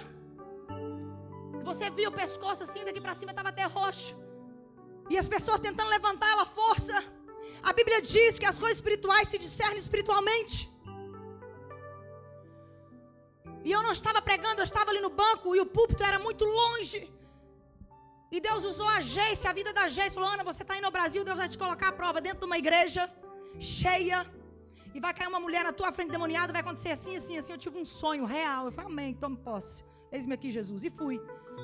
Você 1.71 1.89
viu 1.99 2.11
o 2.11 2.19
pescoço 2.23 2.63
assim, 2.67 2.85
daqui 2.85 3.01
para 3.07 3.19
cima 3.23 3.33
estava 3.33 3.51
até 3.55 3.65
roxo. 3.79 4.24
E 5.11 5.19
as 5.19 5.29
pessoas 5.29 5.61
tentando 5.61 5.91
levantar 5.91 6.31
ela 6.35 6.47
força. 6.47 6.97
A 7.63 7.73
Bíblia 7.73 8.01
diz 8.03 8.39
que 8.39 8.47
as 8.47 8.59
coisas 8.59 8.79
espirituais 8.79 9.29
se 9.29 9.39
discernem 9.39 9.79
espiritualmente. 9.79 10.57
E 13.67 13.71
eu 13.73 13.83
não 13.83 13.93
estava 13.93 14.21
pregando, 14.21 14.61
eu 14.61 14.69
estava 14.71 14.91
ali 14.91 15.01
no 15.01 15.11
banco 15.11 15.57
e 15.57 15.61
o 15.61 15.67
púlpito 15.67 16.03
era 16.11 16.19
muito 16.19 16.45
longe. 16.45 17.01
E 18.31 18.41
Deus 18.41 18.65
usou 18.65 18.89
a 18.89 19.01
Geice, 19.01 19.47
a 19.47 19.53
vida 19.53 19.73
da 19.73 19.87
Geice. 19.89 20.17
Falou: 20.17 20.31
Ana, 20.31 20.45
você 20.45 20.63
está 20.63 20.77
indo 20.77 20.85
ao 20.85 20.91
Brasil, 20.91 21.25
Deus 21.25 21.39
vai 21.39 21.49
te 21.49 21.57
colocar 21.57 21.89
a 21.89 21.93
prova 21.93 22.21
dentro 22.21 22.41
de 22.41 22.47
uma 22.47 22.59
igreja 22.59 23.03
cheia. 23.61 24.19
E 24.95 25.01
vai 25.01 25.13
cair 25.15 25.29
uma 25.29 25.41
mulher 25.41 25.65
na 25.65 25.73
tua 25.73 25.91
frente 25.91 26.11
demoniada, 26.11 26.53
vai 26.53 26.63
acontecer 26.63 26.91
assim, 26.91 27.17
assim, 27.17 27.37
assim. 27.39 27.53
Eu 27.53 27.59
tive 27.59 27.79
um 27.79 27.85
sonho 27.85 28.25
real. 28.25 28.67
Eu 28.67 28.73
falei, 28.73 28.91
amém, 28.93 29.15
tome 29.15 29.37
posse. 29.37 29.83
Eis-me 30.17 30.35
aqui, 30.39 30.51
Jesus. 30.59 30.85
E 30.85 30.91
fui. 30.99 31.17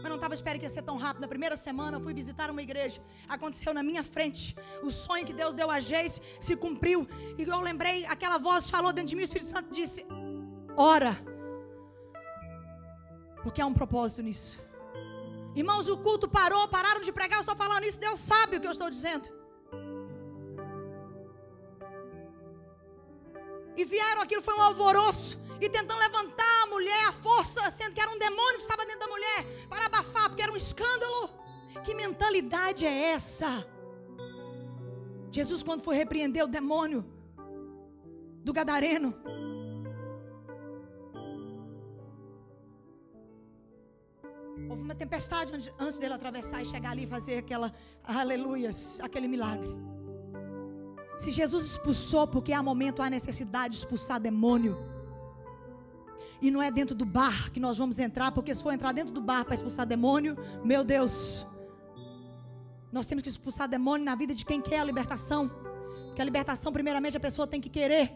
Mas 0.03 0.09
não 0.13 0.17
estava 0.17 0.35
esperando 0.35 0.61
que 0.61 0.67
ia 0.67 0.77
ser 0.77 0.83
tão 0.83 0.97
rápido. 0.97 1.23
Na 1.23 1.29
primeira 1.35 1.57
semana, 1.57 1.97
eu 1.97 2.01
fui 2.07 2.13
visitar 2.13 2.51
uma 2.51 2.63
igreja. 2.69 3.01
Aconteceu 3.29 3.73
na 3.73 3.83
minha 3.89 4.03
frente. 4.03 4.57
O 4.83 4.91
sonho 4.91 5.25
que 5.25 5.33
Deus 5.33 5.55
deu 5.55 5.71
a 5.71 5.79
Geis 5.79 6.21
se 6.47 6.57
cumpriu. 6.57 7.07
E 7.39 7.43
eu 7.43 7.61
lembrei, 7.61 8.05
aquela 8.07 8.39
voz 8.39 8.69
falou 8.69 8.93
dentro 8.93 9.11
de 9.11 9.17
mim. 9.17 9.23
O 9.23 9.29
Espírito 9.31 9.51
Santo 9.51 9.71
disse: 9.73 10.05
Ora. 10.77 11.13
Porque 13.43 13.61
há 13.63 13.67
um 13.67 13.77
propósito 13.81 14.23
nisso. 14.29 14.59
Irmãos, 15.55 15.89
o 15.89 15.97
culto 15.99 16.29
parou, 16.29 16.67
pararam 16.69 17.03
de 17.03 17.13
pregar. 17.13 17.39
Eu 17.39 17.47
estou 17.47 17.57
falando 17.57 17.85
isso. 17.85 18.01
Deus 18.01 18.19
sabe 18.19 18.57
o 18.57 18.61
que 18.61 18.67
eu 18.67 18.73
estou 18.73 18.91
dizendo. 18.91 19.29
E 23.77 23.85
vieram, 23.85 24.23
aquilo 24.23 24.43
foi 24.43 24.55
um 24.55 24.63
alvoroço. 24.63 25.39
E 25.61 25.69
tentando 25.69 25.99
levantar 25.99 26.63
a 26.63 26.67
mulher, 26.67 27.09
a 27.09 27.13
força, 27.13 27.71
sendo 27.71 27.95
que 27.95 28.01
era 28.01 28.11
um 28.11 28.19
demônio 28.19 28.57
que 28.57 28.63
estava 28.63 28.85
dentro 28.87 29.01
da 29.01 29.09
mulher, 29.09 29.67
para 29.69 29.87
abafar, 29.87 30.29
porque 30.29 30.43
era 30.43 30.53
um 30.53 30.57
escândalo. 30.57 31.29
Que 31.85 31.95
mentalidade 31.95 32.87
é 32.87 33.13
essa? 33.13 33.67
Jesus, 35.31 35.63
quando 35.63 35.83
foi 35.83 35.95
repreender 35.97 36.43
o 36.45 36.49
demônio 36.49 37.05
do 38.43 38.53
Gadareno, 38.53 39.15
houve 44.69 44.83
uma 44.83 44.95
tempestade 44.95 45.53
antes 45.79 45.99
dele 46.01 46.15
atravessar 46.15 46.63
e 46.63 46.65
chegar 46.65 46.91
ali 46.91 47.05
e 47.05 47.07
fazer 47.07 47.39
aquela 47.39 47.73
aleluias, 48.03 48.99
aquele 49.01 49.29
milagre. 49.29 49.69
Se 51.19 51.31
Jesus 51.31 51.67
expulsou, 51.67 52.27
porque 52.27 52.53
há 52.53 52.63
momento, 52.63 53.03
há 53.03 53.11
necessidade 53.11 53.75
de 53.75 53.81
expulsar 53.81 54.19
demônio. 54.19 54.90
E 56.41 56.51
não 56.51 56.63
é 56.63 56.71
dentro 56.71 56.95
do 56.95 57.05
bar 57.05 57.51
que 57.53 57.61
nós 57.61 57.77
vamos 57.79 57.99
entrar, 57.99 58.33
porque 58.33 58.55
se 58.55 58.63
for 58.63 58.73
entrar 58.73 58.93
dentro 58.93 59.13
do 59.13 59.21
bar 59.21 59.45
para 59.45 59.55
expulsar 59.55 59.87
demônio, 59.87 60.37
meu 60.65 60.83
Deus, 60.83 61.47
nós 62.93 63.07
temos 63.07 63.23
que 63.23 63.29
expulsar 63.29 63.69
demônio 63.69 64.05
na 64.05 64.15
vida 64.15 64.35
de 64.35 64.45
quem 64.45 64.61
quer 64.61 64.81
a 64.81 64.85
libertação. 64.85 65.49
Porque 66.07 66.21
a 66.21 66.25
libertação, 66.25 66.73
primeiramente, 66.73 67.17
a 67.17 67.21
pessoa 67.21 67.47
tem 67.47 67.61
que 67.61 67.69
querer. 67.69 68.13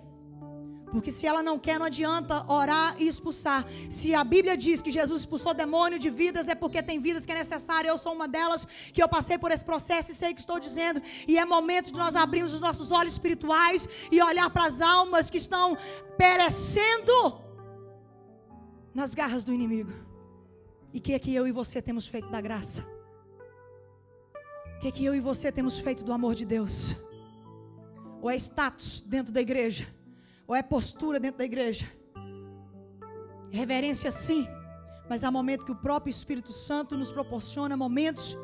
Porque 0.95 1.11
se 1.11 1.27
ela 1.27 1.43
não 1.43 1.59
quer, 1.59 1.77
não 1.77 1.87
adianta 1.87 2.45
orar 2.47 2.95
e 3.01 3.09
expulsar. 3.09 3.65
Se 3.91 4.15
a 4.15 4.23
Bíblia 4.23 4.57
diz 4.57 4.81
que 4.81 4.93
Jesus 4.93 5.23
expulsou 5.23 5.53
demônio 5.53 5.99
de 5.99 6.09
vidas, 6.09 6.49
é 6.49 6.55
porque 6.55 6.81
tem 6.83 7.01
vidas 7.01 7.27
que 7.27 7.33
é 7.33 7.35
necessário. 7.35 7.89
Eu 7.89 7.99
sou 7.99 8.13
uma 8.13 8.29
delas 8.29 8.65
que 8.93 9.03
eu 9.03 9.09
passei 9.09 9.37
por 9.37 9.51
esse 9.51 9.65
processo 9.65 10.13
e 10.13 10.15
sei 10.15 10.31
o 10.31 10.35
que 10.35 10.41
estou 10.41 10.61
dizendo. 10.61 11.03
E 11.27 11.37
é 11.37 11.45
momento 11.45 11.91
de 11.91 11.99
nós 11.99 12.15
abrirmos 12.15 12.55
os 12.55 12.61
nossos 12.61 12.93
olhos 12.93 13.13
espirituais 13.13 13.89
e 14.11 14.23
olhar 14.23 14.49
para 14.51 14.67
as 14.67 14.81
almas 14.81 15.31
que 15.31 15.39
estão 15.39 15.77
perecendo 16.17 17.44
nas 18.95 19.15
garras 19.15 19.45
do 19.45 19.53
inimigo. 19.53 19.93
E 20.93 21.01
que 21.01 21.13
é 21.13 21.19
que 21.19 21.35
eu 21.35 21.47
e 21.47 21.53
você 21.53 21.83
temos 21.83 22.07
feito 22.07 22.29
da 22.31 22.41
graça? 22.41 22.87
O 24.77 24.79
que 24.79 24.89
é 24.89 24.91
que 24.93 25.05
eu 25.05 25.15
e 25.15 25.21
você 25.21 25.51
temos 25.51 25.79
feito 25.79 26.05
do 26.05 26.13
amor 26.13 26.35
de 26.35 26.45
Deus? 26.45 26.95
Ou 28.23 28.31
é 28.31 28.37
status 28.37 29.01
dentro 29.01 29.33
da 29.33 29.41
igreja? 29.41 29.87
Ou 30.47 30.55
é 30.55 30.63
postura 30.63 31.19
dentro 31.19 31.39
da 31.39 31.45
igreja? 31.45 31.91
Reverência 33.51 34.11
sim, 34.11 34.47
mas 35.09 35.25
há 35.25 35.31
momento 35.31 35.65
que 35.65 35.73
o 35.73 35.77
próprio 35.77 36.11
Espírito 36.11 36.53
Santo 36.53 36.97
nos 36.97 37.11
proporciona 37.11 37.77
momentos 37.77 38.37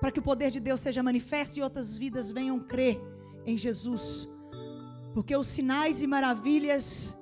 para 0.00 0.10
que 0.10 0.18
o 0.18 0.22
poder 0.22 0.50
de 0.50 0.60
Deus 0.60 0.80
seja 0.80 1.02
manifesto 1.02 1.58
e 1.58 1.62
outras 1.62 1.96
vidas 1.96 2.30
venham 2.30 2.58
crer 2.60 3.00
em 3.46 3.56
Jesus. 3.56 4.28
Porque 5.14 5.36
os 5.36 5.46
sinais 5.46 6.02
e 6.02 6.06
maravilhas 6.06 7.16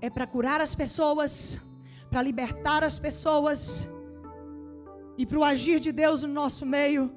é 0.00 0.08
para 0.08 0.26
curar 0.26 0.60
as 0.60 0.74
pessoas, 0.74 1.60
para 2.10 2.22
libertar 2.22 2.82
as 2.84 2.98
pessoas 2.98 3.88
e 5.16 5.26
para 5.26 5.38
o 5.38 5.44
agir 5.44 5.80
de 5.80 5.92
Deus 5.92 6.22
no 6.22 6.32
nosso 6.32 6.64
meio 6.64 7.12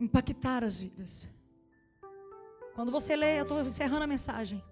impactar 0.00 0.64
as 0.64 0.80
vidas. 0.80 1.28
Quando 2.74 2.90
você 2.90 3.14
lê, 3.14 3.38
eu 3.38 3.42
estou 3.42 3.60
encerrando 3.62 4.04
a 4.04 4.06
mensagem. 4.06 4.62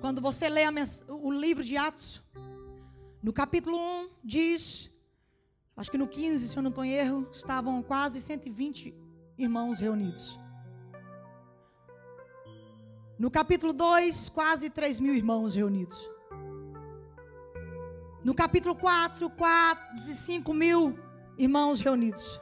Quando 0.00 0.20
você 0.20 0.48
lê 0.48 0.62
o 1.08 1.30
livro 1.30 1.64
de 1.64 1.76
Atos, 1.76 2.22
no 3.22 3.32
capítulo 3.32 3.76
1 3.76 4.10
diz, 4.22 4.90
acho 5.76 5.90
que 5.90 5.98
no 5.98 6.06
15, 6.06 6.48
se 6.48 6.56
eu 6.56 6.62
não 6.62 6.70
estou 6.70 6.84
em 6.84 6.92
erro, 6.92 7.28
estavam 7.32 7.82
quase 7.82 8.20
120 8.20 8.94
irmãos 9.36 9.80
reunidos. 9.80 10.38
No 13.20 13.30
capítulo 13.30 13.74
2, 13.74 14.30
quase 14.30 14.70
3 14.70 14.98
mil 14.98 15.14
irmãos 15.14 15.54
reunidos. 15.54 16.10
No 18.24 18.34
capítulo 18.34 18.74
4, 18.74 19.28
quase 19.28 20.14
5 20.14 20.54
mil 20.54 20.98
irmãos 21.36 21.82
reunidos. 21.82 22.40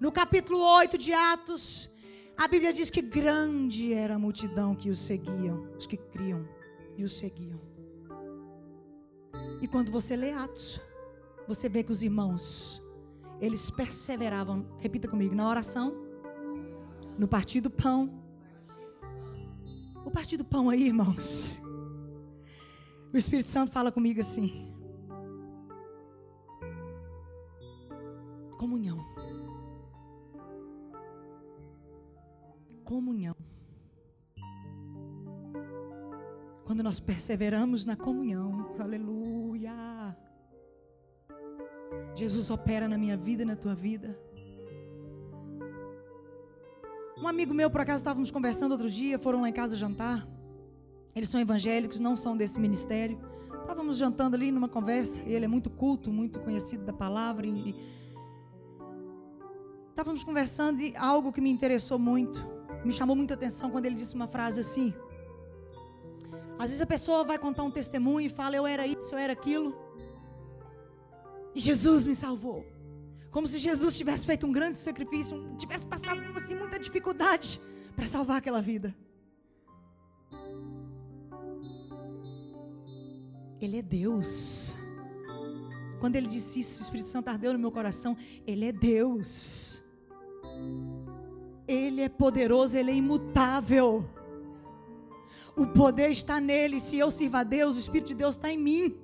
No 0.00 0.10
capítulo 0.10 0.58
8 0.58 0.98
de 0.98 1.12
Atos, 1.12 1.88
a 2.36 2.48
Bíblia 2.48 2.72
diz 2.72 2.90
que 2.90 3.00
grande 3.00 3.92
era 3.92 4.16
a 4.16 4.18
multidão 4.18 4.74
que 4.74 4.90
os 4.90 4.98
seguiam, 4.98 5.72
os 5.78 5.86
que 5.86 5.96
criam 5.96 6.44
e 6.96 7.04
os 7.04 7.16
seguiam. 7.16 7.60
E 9.62 9.68
quando 9.68 9.92
você 9.92 10.16
lê 10.16 10.32
Atos, 10.32 10.80
você 11.46 11.68
vê 11.68 11.84
que 11.84 11.92
os 11.92 12.02
irmãos, 12.02 12.82
eles 13.40 13.70
perseveravam, 13.70 14.76
repita 14.80 15.06
comigo, 15.06 15.36
na 15.36 15.48
oração, 15.48 15.94
no 17.16 17.28
partir 17.28 17.60
do 17.60 17.70
pão 17.70 18.26
Vou 20.08 20.14
partir 20.14 20.38
do 20.38 20.44
pão 20.44 20.70
aí, 20.70 20.86
irmãos. 20.86 21.58
O 23.12 23.18
Espírito 23.18 23.50
Santo 23.50 23.70
fala 23.70 23.92
comigo 23.92 24.18
assim. 24.22 24.74
Comunhão. 28.56 29.04
Comunhão. 32.84 33.36
Quando 36.64 36.82
nós 36.82 36.98
perseveramos 36.98 37.84
na 37.84 37.94
comunhão, 37.94 38.74
aleluia. 38.80 40.16
Jesus 42.16 42.48
opera 42.48 42.88
na 42.88 42.96
minha 42.96 43.18
vida 43.18 43.42
e 43.42 43.44
na 43.44 43.56
tua 43.56 43.74
vida. 43.74 44.18
Um 47.20 47.26
amigo 47.26 47.52
meu, 47.52 47.68
por 47.68 47.80
acaso, 47.80 47.98
estávamos 47.98 48.30
conversando 48.30 48.72
outro 48.72 48.88
dia, 48.88 49.18
foram 49.18 49.40
lá 49.40 49.48
em 49.48 49.52
casa 49.52 49.76
jantar. 49.76 50.26
Eles 51.16 51.28
são 51.28 51.40
evangélicos, 51.40 51.98
não 51.98 52.14
são 52.14 52.36
desse 52.36 52.60
ministério. 52.60 53.18
Estávamos 53.60 53.96
jantando 53.96 54.36
ali 54.36 54.52
numa 54.52 54.68
conversa, 54.68 55.20
e 55.22 55.32
ele 55.32 55.44
é 55.44 55.48
muito 55.48 55.68
culto, 55.68 56.12
muito 56.12 56.38
conhecido 56.40 56.84
da 56.84 56.92
palavra. 56.92 57.44
E... 57.44 57.74
Estávamos 59.90 60.22
conversando 60.22 60.80
e 60.80 60.96
algo 60.96 61.32
que 61.32 61.40
me 61.40 61.50
interessou 61.50 61.98
muito, 61.98 62.40
me 62.84 62.92
chamou 62.92 63.16
muita 63.16 63.34
atenção 63.34 63.68
quando 63.68 63.86
ele 63.86 63.96
disse 63.96 64.14
uma 64.14 64.28
frase 64.28 64.60
assim. 64.60 64.94
Às 66.56 66.70
vezes 66.70 66.80
a 66.80 66.86
pessoa 66.86 67.24
vai 67.24 67.36
contar 67.36 67.64
um 67.64 67.70
testemunho 67.70 68.26
e 68.26 68.30
fala: 68.30 68.54
Eu 68.54 68.64
era 68.64 68.86
isso, 68.86 69.12
eu 69.12 69.18
era 69.18 69.32
aquilo. 69.32 69.76
E 71.52 71.58
Jesus 71.58 72.06
me 72.06 72.14
salvou. 72.14 72.64
Como 73.30 73.46
se 73.46 73.58
Jesus 73.58 73.96
tivesse 73.96 74.26
feito 74.26 74.46
um 74.46 74.52
grande 74.52 74.78
sacrifício, 74.78 75.56
tivesse 75.58 75.86
passado 75.86 76.20
assim, 76.36 76.54
muita 76.54 76.78
dificuldade 76.78 77.60
para 77.94 78.06
salvar 78.06 78.38
aquela 78.38 78.62
vida. 78.62 78.94
Ele 83.60 83.78
é 83.78 83.82
Deus. 83.82 84.74
Quando 86.00 86.16
ele 86.16 86.28
disse 86.28 86.60
isso, 86.60 86.80
o 86.80 86.84
Espírito 86.84 87.08
Santo 87.08 87.28
ardeu 87.28 87.52
no 87.52 87.58
meu 87.58 87.72
coração. 87.72 88.16
Ele 88.46 88.66
é 88.66 88.72
Deus. 88.72 89.82
Ele 91.66 92.00
é 92.00 92.08
poderoso, 92.08 92.76
ele 92.76 92.92
é 92.92 92.94
imutável. 92.94 94.08
O 95.56 95.66
poder 95.66 96.10
está 96.10 96.40
nele. 96.40 96.78
Se 96.78 96.96
eu 96.96 97.10
sirvo 97.10 97.36
a 97.36 97.42
Deus, 97.42 97.76
o 97.76 97.80
Espírito 97.80 98.08
de 98.08 98.14
Deus 98.14 98.36
está 98.36 98.50
em 98.50 98.56
mim. 98.56 98.96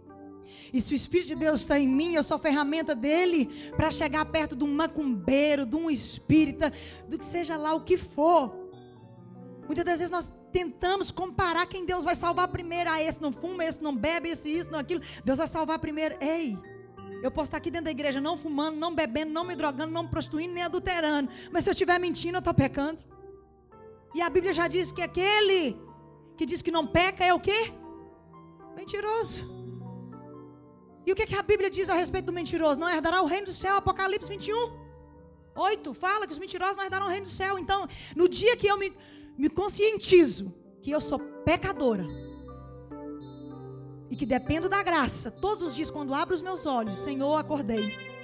E 0.73 0.81
se 0.81 0.95
o 0.95 0.97
Espírito 0.97 1.29
de 1.29 1.35
Deus 1.37 1.61
está 1.61 1.79
em 1.79 1.89
mim, 1.89 2.15
eu 2.15 2.23
sou 2.23 2.39
ferramenta 2.39 2.95
dele 2.95 3.51
para 3.77 3.91
chegar 3.91 4.25
perto 4.27 4.55
de 4.55 4.65
um 4.65 4.75
macumbeiro, 4.75 5.67
de 5.67 5.77
um 5.77 5.91
espírita, 5.91 6.73
do 7.09 7.19
que 7.19 7.25
seja 7.25 7.57
lá 7.57 7.75
o 7.75 7.81
que 7.81 7.97
for. 7.97 8.55
Muitas 9.67 9.85
das 9.85 9.99
vezes 9.99 10.11
nós 10.11 10.33
tentamos 10.53 11.11
comparar 11.11 11.67
quem 11.67 11.85
Deus 11.85 12.05
vai 12.05 12.15
salvar 12.15 12.49
primeiro. 12.49 12.91
Ah, 12.91 13.03
esse 13.03 13.21
não 13.21 13.33
fuma, 13.33 13.65
esse 13.65 13.83
não 13.83 13.95
bebe, 13.95 14.29
esse 14.29 14.49
isso, 14.49 14.71
não 14.71 14.79
aquilo. 14.79 15.01
Deus 15.25 15.39
vai 15.39 15.49
salvar 15.49 15.79
primeiro. 15.79 16.17
Ei, 16.21 16.57
eu 17.23 17.31
posso 17.31 17.47
estar 17.47 17.57
aqui 17.57 17.71
dentro 17.71 17.87
da 17.87 17.91
igreja 17.91 18.21
não 18.21 18.37
fumando, 18.37 18.77
não 18.77 18.95
bebendo, 18.95 19.33
não 19.33 19.45
me 19.45 19.57
drogando, 19.57 19.93
não 19.93 20.03
me 20.05 20.09
prostituindo, 20.09 20.55
nem 20.55 20.63
adulterando. 20.63 21.31
Mas 21.51 21.65
se 21.65 21.71
eu 21.71 21.73
estiver 21.73 21.99
mentindo, 21.99 22.37
eu 22.37 22.41
estou 22.41 22.55
pecando. 22.55 23.03
E 24.15 24.21
a 24.21 24.29
Bíblia 24.31 24.53
já 24.53 24.69
diz 24.69 24.93
que 24.93 25.03
aquele 25.03 25.77
que 26.37 26.47
diz 26.47 26.63
que 26.63 26.71
não 26.71 26.87
peca 26.87 27.25
é 27.25 27.33
o 27.33 27.41
quê? 27.41 27.73
Mentiroso. 28.77 29.64
E 31.07 31.13
o 31.13 31.15
que, 31.15 31.27
que 31.27 31.35
a 31.35 31.43
Bíblia 31.43 31.69
diz 31.69 31.91
a 31.91 31.95
respeito 31.95 32.27
do 32.27 32.33
mentiroso? 32.33 32.79
Não 32.79 32.89
herdará 32.89 33.23
o 33.23 33.27
reino 33.27 33.47
do 33.47 33.53
céu, 33.53 33.77
Apocalipse 33.77 34.29
21. 34.29 34.85
8 35.55 35.95
fala 35.95 36.27
que 36.27 36.33
os 36.33 36.39
mentirosos 36.39 36.77
não 36.77 36.85
herdarão 36.85 37.07
o 37.07 37.11
reino 37.11 37.27
do 37.27 37.33
céu. 37.33 37.59
Então, 37.59 37.87
no 38.17 38.29
dia 38.29 38.57
que 38.57 38.67
eu 38.67 38.79
me, 38.79 38.93
me 39.37 39.49
conscientizo 39.49 40.53
que 40.83 40.91
eu 40.91 41.01
sou 41.01 41.19
pecadora 41.45 42.07
e 44.11 44.17
que 44.17 44.27
dependo 44.27 44.69
da 44.69 44.83
graça, 44.83 45.31
todos 45.31 45.63
os 45.63 45.75
dias, 45.75 45.91
quando 45.91 46.15
abro 46.15 46.35
os 46.35 46.43
meus 46.43 46.67
olhos, 46.67 46.99
Senhor, 46.99 47.37
acordei. 47.37 48.15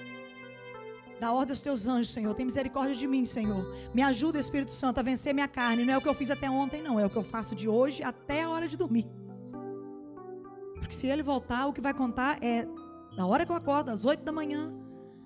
Da 1.20 1.32
ordem 1.32 1.48
dos 1.48 1.60
teus 1.60 1.86
anjos, 1.86 2.12
Senhor. 2.14 2.34
Tem 2.34 2.46
misericórdia 2.46 2.94
de 2.94 3.06
mim, 3.06 3.26
Senhor. 3.26 3.74
Me 3.92 4.00
ajuda, 4.00 4.38
Espírito 4.38 4.72
Santo, 4.72 5.00
a 5.00 5.02
vencer 5.02 5.34
minha 5.34 5.48
carne. 5.48 5.84
Não 5.84 5.92
é 5.92 5.98
o 5.98 6.00
que 6.00 6.08
eu 6.08 6.14
fiz 6.14 6.30
até 6.30 6.48
ontem, 6.48 6.80
não. 6.80 6.98
É 6.98 7.04
o 7.04 7.10
que 7.10 7.16
eu 7.16 7.22
faço 7.22 7.54
de 7.54 7.68
hoje 7.68 8.02
até 8.02 8.42
a 8.42 8.48
hora 8.48 8.66
de 8.66 8.74
dormir. 8.76 9.04
Porque 10.80 10.94
se 10.94 11.06
ele 11.06 11.22
voltar, 11.22 11.66
o 11.66 11.72
que 11.72 11.80
vai 11.80 11.94
contar 11.94 12.42
é 12.42 12.66
da 13.16 13.26
hora 13.26 13.44
que 13.46 13.52
eu 13.52 13.56
acordo, 13.56 13.90
às 13.90 14.04
8 14.04 14.24
da 14.24 14.32
manhã, 14.32 14.72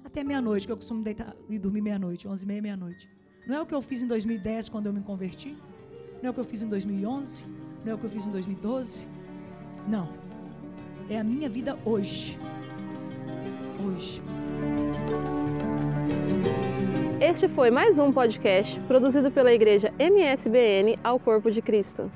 até 0.05 0.23
meia-noite, 0.23 0.67
que 0.67 0.73
eu 0.73 0.77
costumo 0.77 1.03
deitar 1.03 1.35
e 1.49 1.59
dormir 1.59 1.81
meia-noite, 1.81 2.29
11 2.29 2.45
e 2.45 2.47
meia, 2.47 2.63
meia-noite. 2.63 3.09
Não 3.47 3.57
é 3.57 3.61
o 3.63 3.67
que 3.67 3.75
eu 3.75 3.83
fiz 3.83 4.03
em 4.03 4.07
2010 4.07 4.69
quando 4.69 4.87
eu 4.87 4.93
me 4.93 5.01
converti? 5.01 5.57
Não 6.23 6.29
é 6.29 6.31
o 6.31 6.35
que 6.35 6.41
eu 6.41 6.45
fiz 6.45 6.63
em 6.63 6.69
2011? 6.69 7.47
Não 7.85 7.93
é 7.93 7.95
o 7.95 7.99
que 7.99 8.05
eu 8.05 8.11
fiz 8.11 8.27
em 8.27 8.31
2012? 8.31 9.09
Não. 9.89 10.09
É 11.09 11.19
a 11.19 11.25
minha 11.25 11.49
vida 11.49 11.79
hoje. 11.85 12.39
Hoje. 13.87 14.23
Este 17.21 17.49
foi 17.49 17.71
mais 17.71 17.99
um 17.99 18.13
podcast 18.13 18.79
produzido 18.83 19.31
pela 19.31 19.53
igreja 19.53 19.93
MSBN 19.99 20.99
ao 21.05 21.19
Corpo 21.19 21.51
de 21.51 21.61
Cristo. 21.61 22.11